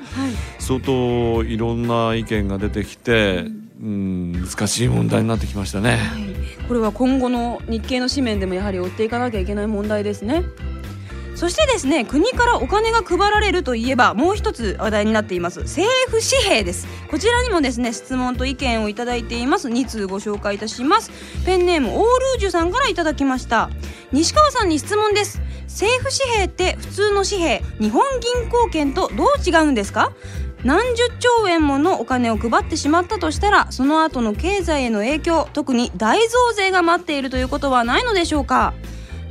[0.59, 3.45] 相当いろんな意見が出てきて、
[3.81, 5.91] うん、難しい問題になってきましたね。
[5.91, 6.35] はい、
[6.67, 10.43] これは今後の日経の紙面でもやはり追っていかなきゃいけない問題ですね
[11.35, 15.59] そしてですね国からお金が配られるといえばもう一つ話題になっています。
[15.59, 16.87] 政府紙幣です。
[17.11, 19.67] こちらにもですね質問と意見をいただいています。
[19.67, 21.11] 2通ご紹介いたします。
[21.45, 23.69] ペンネームオールージュさんからいただきました。
[24.11, 25.41] 西川さんに質問です。
[25.63, 30.13] 政府紙幣って普通の紙幣日本銀行券とどう違うんですか？
[30.63, 38.73] 何十兆円ものお金を配ってしまったとしたらその後の経済への影響特に大増税が待っているということはないのでしょうか？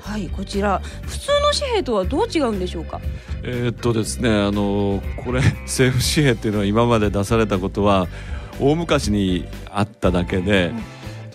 [0.04, 3.00] はいこちら普通の紙幣とはどう違うんでしょうか？
[3.42, 8.06] えーっとですねあのこれ政府紙幣っていうのは今まで出されたことは
[8.60, 10.72] 大昔にあっただけで、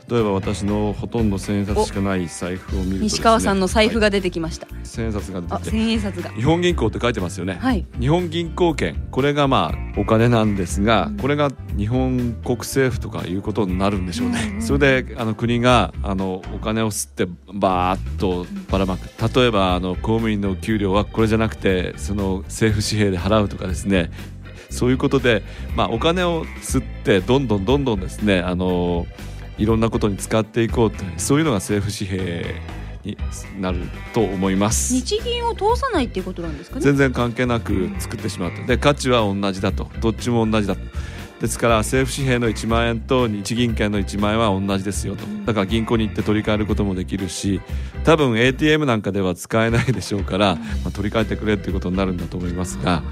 [0.09, 6.31] 例えば私のほとんど千円札しかない財布を見るとね、西川さんの財布がはい出てきました、千円札があ出て千円札が。
[6.31, 7.85] 日本銀行って書いてますよね、はい。
[7.99, 9.07] 日本銀行券。
[9.11, 19.07] これがまあお金なんですが、これが日本国政府とかいうことになるんでしょうね、それであの国があのお金を吸ってバーッとばらまく。
[19.33, 24.09] 例えばあの公務員の給料はこれじゃなくてその政府紙幣で払うとかですね。
[24.71, 25.41] そういうことで、
[25.75, 29.07] まあ、お金を吸ってどんどんどんどんですねあの
[29.59, 32.55] いろんなことに使っていこうとそういうのが政府紙幣
[33.03, 33.17] に
[33.59, 33.79] なる
[34.13, 34.93] と思います。
[34.93, 36.81] 日銀を通さないっていうことなんですかね？
[36.81, 38.63] 全然関係なく作ってしまった。
[38.65, 39.89] で価値は同じだと。
[40.01, 40.81] どっちも同じだと。
[41.39, 45.23] ですから政府紙幣の1万円と日銀券の1万円は同じですよと。
[45.45, 47.61] だから銀行に行って取り替えることもできるし
[48.03, 53.03] 多分 ATM なんかでは使えないでしょうから、まあ、取り替えてくれっていうことになるんだと思いますが。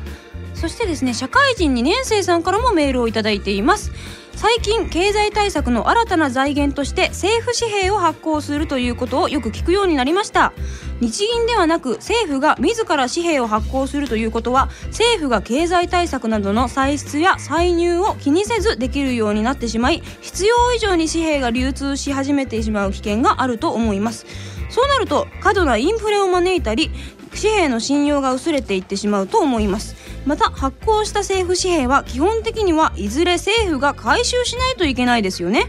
[0.53, 3.91] そしてですね社会人2年生さんからもメールをいただいています
[4.37, 10.53] 最近経済対策の新たな財源として政府紙幣を発行するということをよく聞くようになりました。
[11.01, 24.27] 日銀ではなく政府が自ら紙幣を発行するということは政府が経済対策などの歳出や歳入を気にせずできるようになってしまい必要以上に紙幣が流通し始めてしまう危険があると思います。
[24.69, 26.91] そうなると過度なインフレを招いたり
[27.31, 29.95] 紙幣の信用が薄れていってしまうと思います。
[30.27, 35.65] また発行した政府紙幣は基本的にはいずれ政府が回収しないといけないですよね。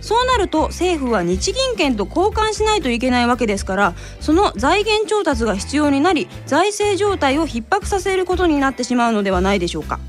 [0.00, 10.00] そうなると政府は日銀券と交換しないといけないわけですからその財源調達が必要になり財政状態を逼迫させることになってしまうのではないでしょうか。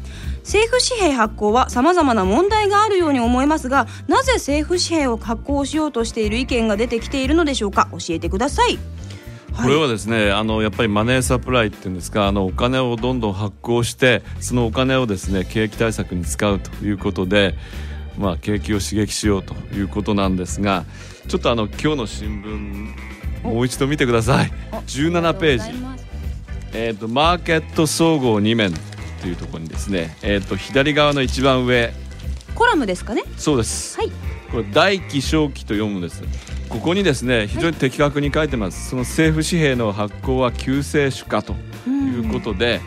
[0.43, 7.87] 政府紙幣発行は様々な問題があるように思えますがなぜ政府紙幣を発行しようとしている意見が出てきているのでしょうか。
[7.91, 8.79] 教えてください。
[9.55, 17.55] これはですね、あのやっぱりマネーサプライっていうんですかあのお金をどんどん発行してそのお金をですね景気対策に使うということで、
[18.17, 20.85] まあ、景気を刺激しようということなんですが
[21.27, 23.13] ちょっとあの今日の新聞
[23.43, 24.51] もう一度見てください。
[24.87, 25.63] 17ページ、
[26.73, 28.73] えー、とマーケット総合2面
[29.21, 31.93] というところにですね、えー、と左側の一番上。
[32.55, 33.23] コラムですかね？
[33.37, 34.11] そうです、はい。
[34.51, 36.21] これ大気小気と読むんです
[36.73, 41.53] ここにですね非常に的確に書いてます、その政府紙幣の発行は救世主かと
[41.87, 42.81] いうことで、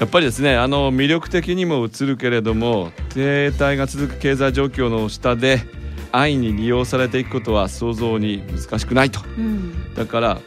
[0.00, 5.60] やっぱりですねあの魅力的にも映るけれども停滞が続く経済状況の下で
[6.10, 9.20] 安易に利用されていくことは想像に難しくないと。
[9.38, 9.94] うん。
[9.94, 10.38] だから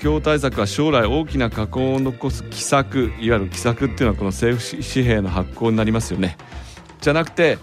[0.00, 6.38] 不況対策は将来大きな禍根を残す奇策いわゆる奇策っていうのはこの政府紙幣の発行になりますよね。
[7.02, 7.58] じゃなくて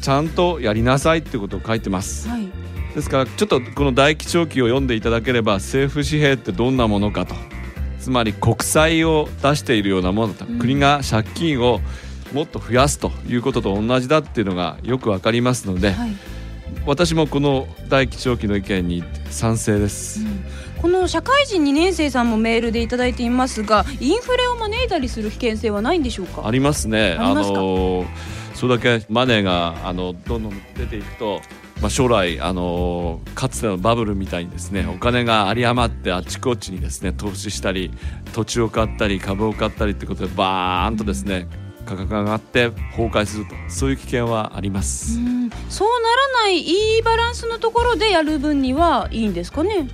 [0.00, 2.28] ちゃんとやりなさいってことを書いてます。
[2.28, 7.34] はいですからちょっとこの大気長期を読んでいただければ政府紙幣ってどんなものかと。
[8.00, 11.80] つまり国債を出しているようなものだと、国が借金を
[12.32, 16.16] もっと増やすということと同じだっていうのがよくわかりますので、はい。
[16.86, 20.20] 私もこの大気長期の意見に賛成です、
[20.80, 26.46] この社会人2年生さんもメールでいただいていますがインフレを招いたりする危険性はないんでしょうか？
[26.46, 27.16] ありますね。
[27.18, 27.58] ありますか？
[27.58, 28.06] の
[28.54, 31.42] それだけマネーがあのどんどん出ていくと、
[31.80, 37.90] まあ、将来あのかつてのバブルみたいにですねお金が有り余ってあちこちにですね投資したり
[38.32, 41.46] 土地を買ったり株を買ったりってことでバーンとですね
[41.84, 45.18] 価格が上がって崩壊するとそういう危険はあります。
[45.18, 49.88] うんそうならないいいバランスのところでやる分にはいいんですかね？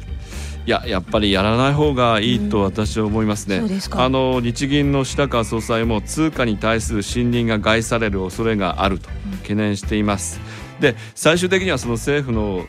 [0.65, 3.59] いややっぱりやらない方がいいと私は思いますね。
[3.59, 9.11] そうですかあの日銀の下川総裁も通貨に対する信任が害される恐れがあると
[9.43, 10.41] 懸念しています。
[10.83, 12.67] で最終的にはその政府の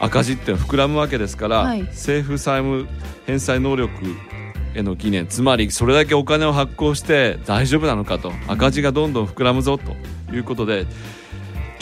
[0.00, 1.82] 赤字っていうのは膨らむわけですから、はい。
[1.84, 2.86] 政府債務
[3.26, 3.90] 返済能力
[4.74, 9.94] への疑念つまりそれだけお金を発行して大丈夫なのかと赤字がどんどん膨らむぞと
[10.34, 10.86] いうことで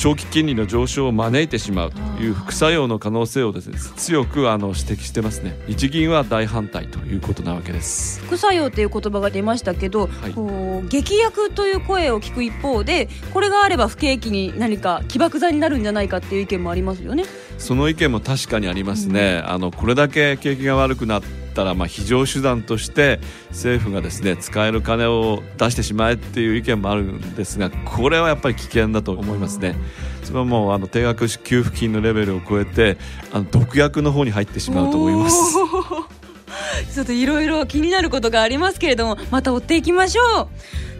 [0.03, 5.57] 長期金利の上昇を招いてしまうという副作用の可能性をですね強くあの指摘してますね。
[5.69, 8.21] 日銀は大反対ということなわけです。
[8.23, 10.33] 副作用という言葉が出ましたけど、はい。
[10.33, 17.25] こう劇薬という声を聞く一方でこれがあれば不景気に何か起爆剤になるんじゃないかっていう意見もありますよね。
[17.59, 21.23] その意見も確かにありますね、あのこれだけ景気が悪くなっ
[21.53, 29.77] たら、まあ、非常手段として政府がですね使える金を出してしまえっていう意見もあるんですがこれはやっぱり危険だと思いますね。
[30.25, 32.97] それはもうあの定額給付金のレベルを超えて
[33.33, 35.57] あの毒薬の方に入ってしまうと思います。
[36.95, 40.49] ちょっといろいろ気になることがありますけれどもまた追っていきましょう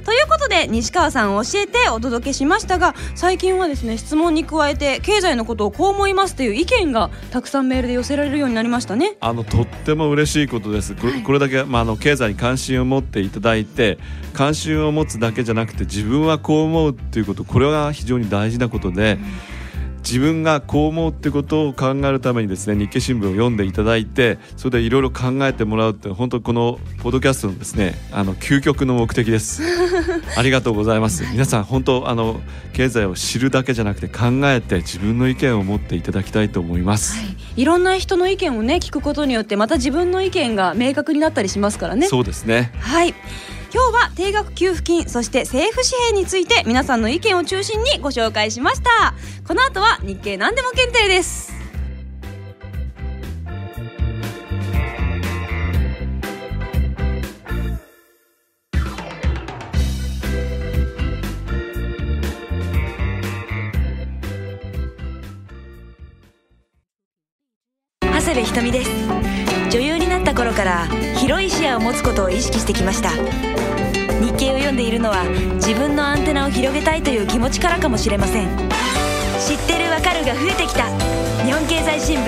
[0.05, 10.95] ということで西川さんを教えてお届けしましたが最近はですね質問に加えて経済のことをこう思いますという意見がたくさんメールで寄せられるようになりましたねあのとっても嬉しいことです。
[10.95, 13.99] これ,、これだけ、まあ、あの経済に関心を持っていただいて
[14.33, 19.19] 関心を持つだけじゃなくて自分はこう思うっていうことこれは非常に大事なことで。
[20.03, 29.63] 自分がこう思うってことを考えるためにですね日経新聞を読んでいただいてそれでいろいろ考えてもらうって本当このポッドキャストのですねあの究極の目的です。
[30.37, 31.25] ありがとうございます。
[31.31, 32.41] 皆さん本当あの
[32.73, 37.17] 経済を知るだけじゃなくて考えて自分の意見を持っていただきたいと思います、
[37.57, 42.09] いろんな人の意見をね聞くことによってまた自分の意見が明確になったりしますからね。
[42.09, 42.73] そうですね。
[42.81, 43.15] はい
[43.75, 49.15] 今日は定額給付金そして政府紙幣について皆さんの意見を中心にご紹介しました。
[49.49, 51.53] この後は日経何でも検定です。
[68.03, 69.22] 長谷部ひとみです。
[70.33, 70.87] な頃から
[71.19, 73.11] 広い視野を持つことを意識してきました。
[74.21, 75.25] 日経を読んでいるのは
[75.57, 78.49] 自分のアンテナを広げたいという気持ちからかもしれません。
[79.39, 80.87] 知ってるわかるが増えてきた。
[81.45, 82.23] 日本経済新聞。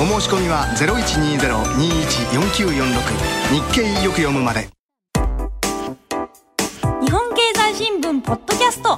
[0.00, 4.70] お申し込みは0120-214946日経よく読むまで。
[7.02, 8.96] 日本経済新聞ポッドキャスト。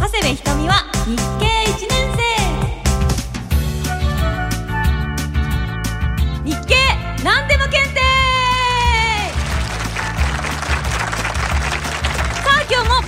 [0.00, 1.46] 長谷部ひとみは日経
[1.86, 2.01] 1年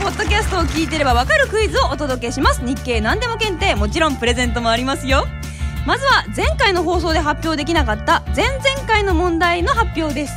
[0.04, 2.62] ポッドキャストを聞いてればわかるクイズをお届けします。
[2.62, 5.24] 日経何でも検定もちろんプレゼントもありますよ。
[5.86, 10.34] まずは前回の放送で発表できなかった前々回の問題の発表です。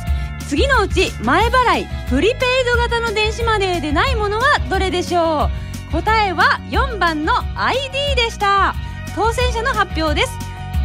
[0.48, 5.50] 次のうち前払いプリペイド型の電子マネーでないものはどれでしょ
[5.90, 5.92] う？
[5.92, 8.74] 答えは4番の ID でした。
[9.14, 10.32] 当選者の発表です。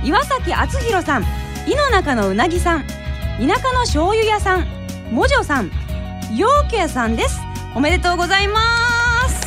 [0.03, 1.23] 岩崎敦弘さん
[1.65, 2.93] 井の中のうなぎさん田
[3.37, 4.67] 舎の醤油屋さん
[5.09, 5.71] もじょさん
[6.35, 7.39] 陽気屋さんです。
[7.75, 8.59] おめでとうございま
[9.29, 9.43] す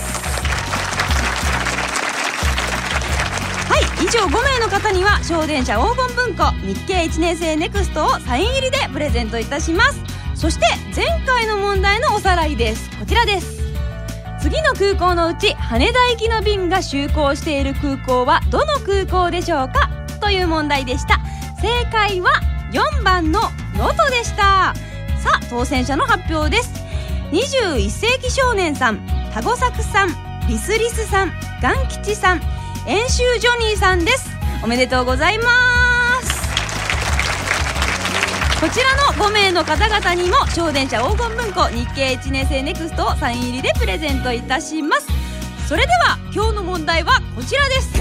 [3.69, 10.01] はい以上5名の方には小電車黄金文庫日経1年生ネクストをサイン入りでプレゼントいたします。
[10.35, 12.91] そして前回の問題のおさらいです。
[12.99, 13.63] こちらです。
[14.41, 19.89] 次の空港のうち羽田行きの便が就航している空港はどの空港でしょうか
[20.21, 21.21] という問題でした。
[21.61, 22.31] 正解は
[22.73, 23.41] 4番の
[23.77, 24.75] 能登でした。
[25.19, 26.86] さあ当選者の発表です。
[27.33, 30.09] 21世紀少年さんタゴサクさん
[30.49, 32.41] リスリスさんガン吉さん
[32.87, 34.31] 演習ジョニーさんです。
[34.63, 35.45] おめでとうございま
[36.23, 36.37] す。
[38.61, 45.09] こちらの5名の方々にも小電車黄金文庫日経1年生ネクストをサイン入りでプレゼントいたします。
[45.69, 47.93] それでは今日の問題はこちらです。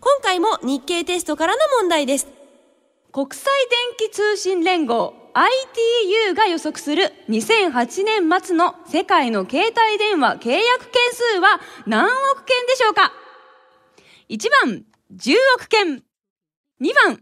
[0.00, 2.26] 今回も日経テストからの問題です。
[3.12, 3.52] 国際
[3.98, 5.19] 電気通信連合。
[5.34, 13.12] ITU が予測する2008年末の世界の携帯電話契約件数は何億件でしょうか
[14.28, 16.02] ?1 番10億件。
[16.80, 17.20] 2番。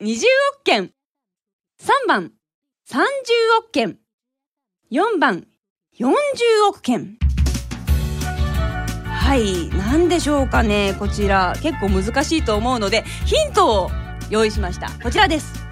[0.00, 0.16] 20
[0.54, 0.90] 億件。
[1.80, 2.32] 3番。
[2.88, 2.98] 30
[3.60, 3.98] 億件。
[4.90, 5.46] 4番。
[5.98, 6.08] 40
[6.68, 7.18] 億件。
[9.04, 9.68] はい。
[9.70, 10.94] 何でしょうかね。
[10.98, 11.54] こちら。
[11.62, 13.90] 結構難しいと思うのでヒントを
[14.30, 14.90] 用意しました。
[15.02, 15.65] こちらです。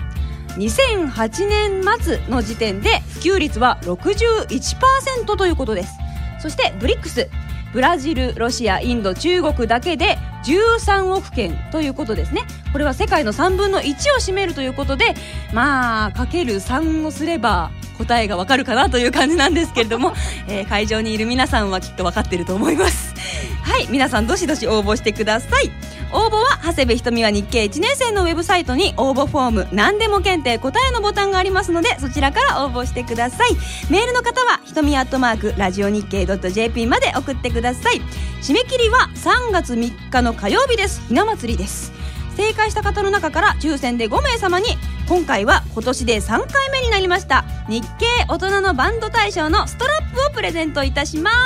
[0.57, 5.99] 2008年末の時点で普及率は61%ということです。
[6.41, 7.29] そしてブリックス。
[7.75, 12.43] ブラジルロシアインド中国だけで13億件ということですね。
[12.73, 15.15] これは世界の3分の1を占めるということで
[15.53, 20.15] まあかける3をすれば答えがわかるかなという感じなんですけれども、
[20.49, 23.15] えー会場にいる皆さんはきっと分かってると思います。
[23.63, 25.71] はい皆さんどしどし応募してください。
[26.13, 33.57] 応募は長谷部ひとみは日経1年生のウェブサイトに応募フォーム何でも検定答えのボタンがありますのでそちらから応募してください。
[33.91, 37.64] メールの方はひとみアットマークラジオ日経 .jp まで送ってください。
[37.65, 38.01] ださい。
[38.43, 41.03] 締め切りは3月3日の火曜日です。
[41.09, 41.93] ひな祭りです。
[42.37, 44.67] 正解した方の中から抽選で5名様に
[45.09, 51.37] 今回は今年で3回目になりました日経大人のバンド大賞のストラップをプレゼントいたします。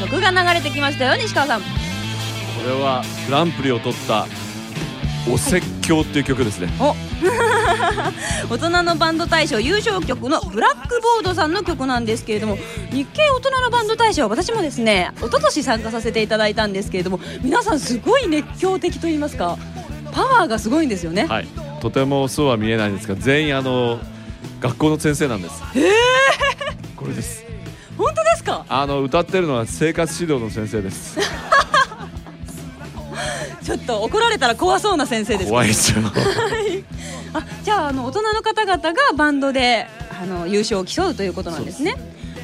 [0.00, 1.60] お曲が流れてきましたよ西川さん。
[1.60, 1.66] こ
[2.66, 4.26] れはグランプリを取った
[5.32, 6.68] 「お説教」っていう曲ですね。
[6.80, 6.94] お。
[8.50, 12.56] 大人のバンド大賞優勝曲のブラックボードさんの曲なんですけれども
[12.92, 19.58] 日経大人のバンド大賞私もですね一昨年参加させていただいたんですけれども皆さんすごい熱狂的と言いますか
[20.12, 21.26] パワーがすごいんですよね。
[21.26, 21.48] はい。
[21.80, 23.98] とてもそうは見えないんですが全員あの
[24.60, 25.54] 学校の先生なんです。
[25.74, 25.92] ええ
[26.96, 27.44] これです。
[27.96, 28.64] 本当ですか？
[28.68, 31.18] あの歌ってるのは生活指導の先生です
[33.68, 35.50] ちょっと怒られたら怖そうな先生です。
[35.50, 36.00] 怖いですよ。
[36.00, 36.82] はい。
[37.34, 39.86] あじゃああの大人の方々がバンドで
[40.22, 41.94] あの優勝を競うということなんですね。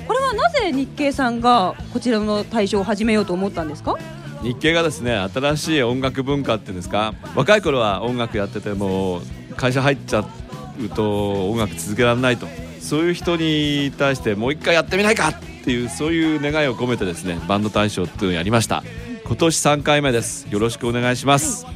[0.06, 3.96] これはなぜ日経さんがこちらの大賞を始めようと思ったんですか？
[4.42, 7.14] 日経がですね新しい音楽文化っていうんですか？
[7.34, 9.22] 若い頃は音楽やってても
[9.56, 12.46] 会社入っちゃうと音楽続けられないと。
[12.80, 18.84] そういう人に対してもう一回やってみないかっていうそういう願いを込めてですねバンド大賞っていうのをやりました
[19.26, 20.46] 今年3回目です。
[20.50, 21.66] よろしくお願いします、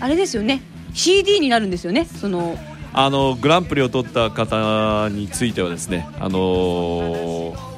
[0.00, 0.60] あれですよね。
[0.92, 2.04] CD になるんですよね。
[2.04, 2.58] その
[2.92, 7.76] あのグランプリを取った方についてはですねあのー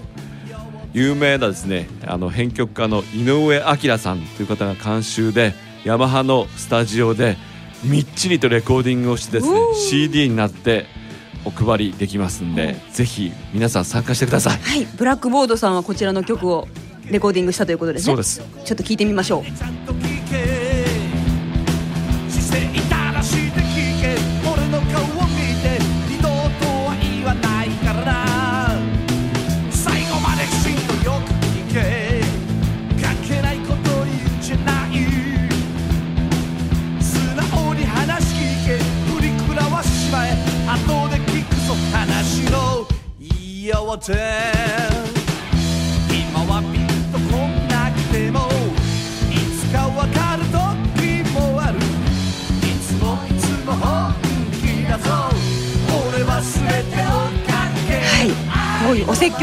[0.95, 5.53] 有名なですねあの編曲家の井上彰さんという方が監修で
[5.85, 7.37] ヤマハのスタジオで
[7.85, 10.87] みっちりとレコーディングをしてですね CD になって
[11.45, 14.59] お配りできますんでぜひ皆さん参加してください。
[14.59, 14.87] はい。
[14.97, 16.67] ブラックボードさんはこちらの曲を
[17.11, 18.07] レコーディングしたということですね。
[18.07, 18.41] そうです。
[18.65, 19.45] ちょっと聞いてみましょう。
[19.45, 19.61] 姿
[22.51, 24.17] 勢正して聞け。
[24.49, 25.49] 俺の顔を見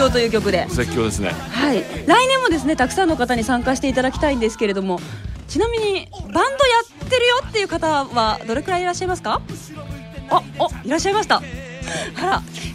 [0.10, 0.70] こういうお説教という曲で。
[0.70, 1.30] 説教ですね。
[1.30, 1.84] はい。
[2.06, 5.00] 来年もですねたくさんの方に参加していただきたいんですけれども
[5.48, 6.46] ちなみにバンドや
[7.06, 9.42] ってるよっていう方はどれくらいいらっしゃいますか？
[10.30, 11.38] あおいらっしゃいました。
[11.38, 11.42] あ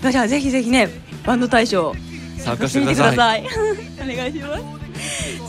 [0.02, 0.88] らじゃあぜひぜひね
[1.26, 1.94] バンド大賞
[2.38, 3.42] 参加してくください。
[3.44, 3.58] ださ
[4.06, 4.12] い。
[4.12, 4.62] お願いします。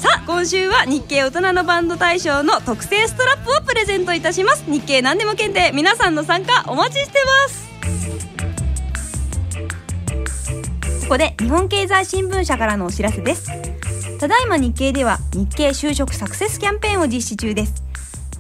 [0.02, 4.64] さあ今週は日経大人のバンド大賞の特製ストラップをプレゼントいたします。
[4.68, 7.61] 日経何でも検定皆さんの参加お待ちしてます
[11.12, 13.52] ここで日本経済新聞社からのお知らせです。
[14.18, 17.84] ただいま日経では日経就職サクセスキャンペーンを実施中です。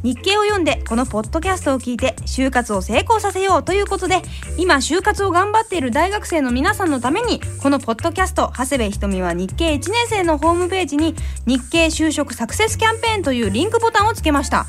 [0.04, 4.22] 日経を読んでこのポッドキャストを聞いて就活を成功させようということで
[4.58, 11.14] 今就活を頑張っている大学生の皆さんのためにこのポッドキャスト長谷部ひとみは日経1年生のホームページに
[11.46, 14.66] 日経就職サクセスキャンペーンというリンクボタンをつけました。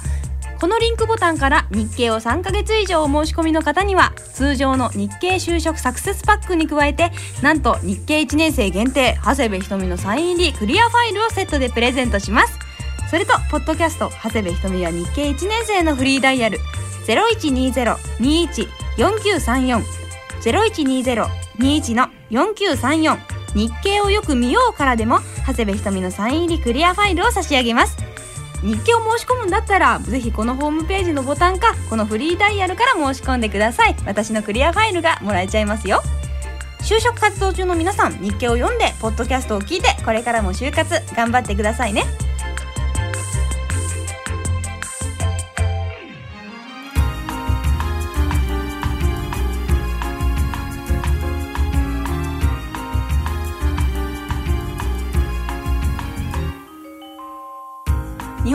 [0.63, 7.11] このリンクボタンから日経を3ヶ月以上お申し込みの方には通常の日経就職サクセスパックに加えて
[7.43, 12.57] なんと日経1年生限定長谷部ひとみのサイン入りクリアファイルをセットでプレゼントします。
[13.11, 16.59] それとポッドキャスト長谷部ひとみは日経1年生のフリーダイヤル
[17.09, 19.83] 0120-21-4934
[20.45, 23.19] 0120-21の4934
[23.57, 28.12] 日経をよく見ようからでも長谷部ひとみのサイン入りクリアファイルを差し上げます。
[28.63, 33.97] 日記を申し込むんだったらぜひこのホームページのボタンかこのフリーダイヤルから申し込んでください。
[34.07, 36.03] 私のクリアファイルがもらえちゃいますよ。
[36.81, 42.05] 就職活動中の皆さん日記を読んでポッドキャストを聞いてこれからも就活頑張ってくださいね。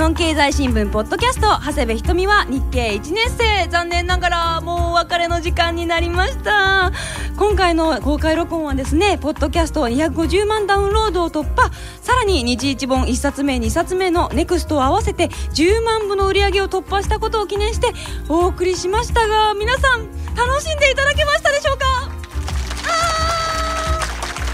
[0.07, 3.67] 本経済新聞ポッドキャスト長谷部ひとみは日経1年生。
[3.67, 6.93] 残念ながらもうお別れの時間になりました。
[7.35, 11.69] 今回の公開録音はですねポッドキャスト250万ダウンロードを突破。
[12.01, 17.91] さらに日一本1冊目2冊目のネクストを合わせて10万部の売り上げを突破したことを記念して
[18.29, 21.85] お送りしましたが皆さん楽しんでいただけましたでしょうか？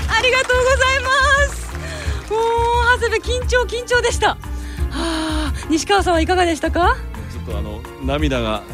[0.10, 1.10] あありがとうございま
[1.54, 2.32] す。
[2.32, 2.42] もう
[3.00, 4.36] 長谷部緊張緊張でした。
[4.94, 6.96] あ 西川さんはいかがでしたか？
[7.32, 8.64] ちょっとあの涙が。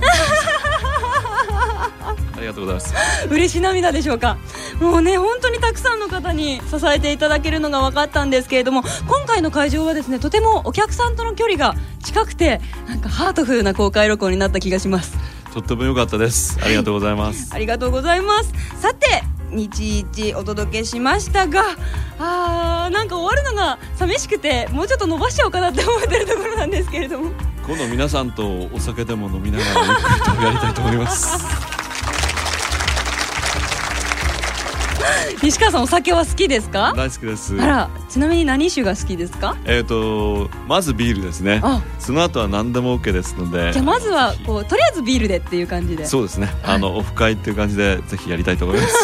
[2.36, 2.94] ありがとうございます。
[3.30, 4.38] 嬉しい涙でしょうか？
[4.80, 15.18] もうね本当にたくさんの方に支えていただけるのが分かったんですけれども今回の会場はですねとてもお客さんとの距離が近くてなんかハートフルな公開録音になった気がします。
[15.54, 16.58] とっても良かったです。
[16.64, 17.50] ありがとうございます。
[17.54, 18.54] ありがとうございます。
[18.80, 21.62] さて日一お届けしましたが
[22.20, 27.32] あーなんか終わるのが寂しくてもうちょっと伸ばしちゃおうかなって思ってるところなんですけれども。
[27.68, 31.79] 今度皆さんとお酒でも飲みながらゆっくりとやりたいと思います。
[35.42, 36.94] 西川さんお酒は好きですか？
[36.98, 37.60] 大好きです。
[37.62, 39.56] あらちなみに何酒が好きですか？
[39.66, 41.62] えっ、とまずビールですね。
[41.64, 41.82] あ。
[41.98, 43.72] その後は何でも OK ですので。
[43.72, 46.06] じゃあまずはこうとりあえずビールでっていう感じで。
[46.06, 46.50] そうですね。
[46.64, 48.94] あのオフ会っていう感じでぜひやりたいと思います。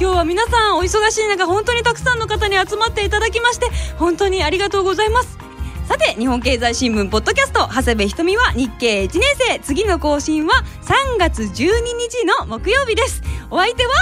[0.00, 5.38] 今日は皆さんお忙しい中本当にたくさんの方に集まっていただきまして本当にありがとうございます。
[5.86, 9.60] さて日本経済新聞ポッドキャスト長谷部ひとみは日経1年生。
[9.60, 13.22] 次の更新は3月12日の木曜日です。
[13.50, 13.92] お相手は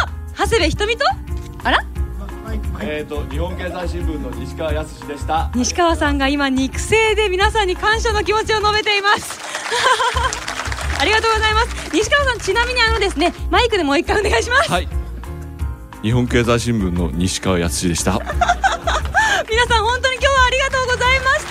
[0.41, 1.05] 長谷部ひとみと？
[1.65, 1.85] あら？
[2.81, 5.51] えっと日本経済新聞の西川康でした。
[5.55, 9.39] 西川さんが今肉声で皆さんに感謝の気持ちを述べています。
[10.99, 11.91] ありがとうございます。
[11.93, 14.71] 西川さんちなみにあのですねマイクでもう一回お願いします。
[14.73, 14.89] はい。
[16.03, 18.13] 日本経済新聞の西川康でした。
[18.19, 18.25] 皆
[19.67, 21.45] さん本当に今日はありがとうございまし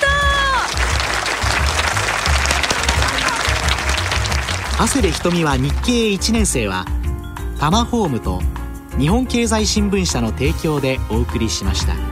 [4.80, 4.88] た。
[4.88, 6.86] 長谷部瞳は日経1年生は
[7.60, 8.42] タマホームと
[9.00, 12.09] 日本経済新聞社の提供でお送りしました。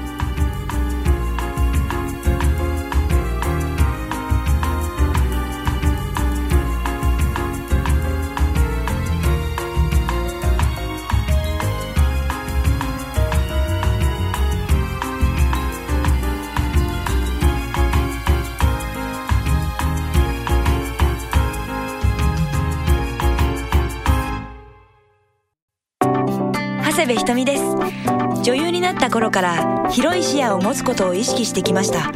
[29.07, 32.11] った頃から広い視野を持つことを意識してきました。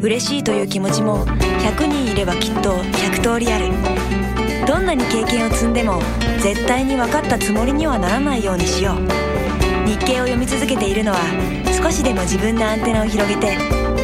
[0.00, 3.70] 嬉しいという気持ちも100人いればきっと100通りある。
[4.66, 6.00] どんなに経験を積んでも
[6.40, 9.88] 絶対に分かったつもりにはならないようにしよう。
[9.88, 11.18] 日経を読み続けているのは
[11.80, 13.54] 少しでも自分のアンテナを広げて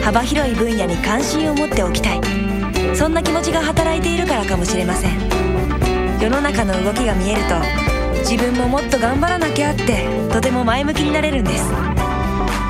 [0.01, 2.21] 幅広い分野に関心を持っておきたい。
[2.95, 5.19] そんな気持ちが働いているからかもしれません。
[6.21, 7.57] 世の中の動きが見えると
[8.21, 11.92] 自分ももっと頑張らなきゃってとても前向きになれるんです。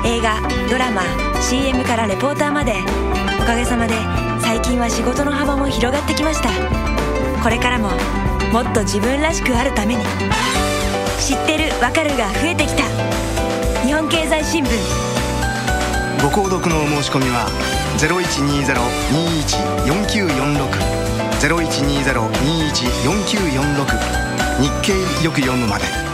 [0.05, 1.01] 映画ドラマ
[1.41, 2.75] CM からレポーターまで
[3.41, 3.93] おかげさまで
[4.41, 6.49] 最近は仕事の幅も広がってきました。
[7.41, 7.89] これからも
[8.51, 10.03] もっと自分らしくあるために
[11.19, 12.83] 知ってるわかるが増えてきた。
[13.85, 14.69] 日本経済新聞。
[16.21, 17.47] ご購読のお申し込みは
[19.87, 20.67] 0120-21-4946
[21.39, 24.21] 0120-21-4946
[24.61, 24.93] 日経
[25.23, 26.12] よく読むまで。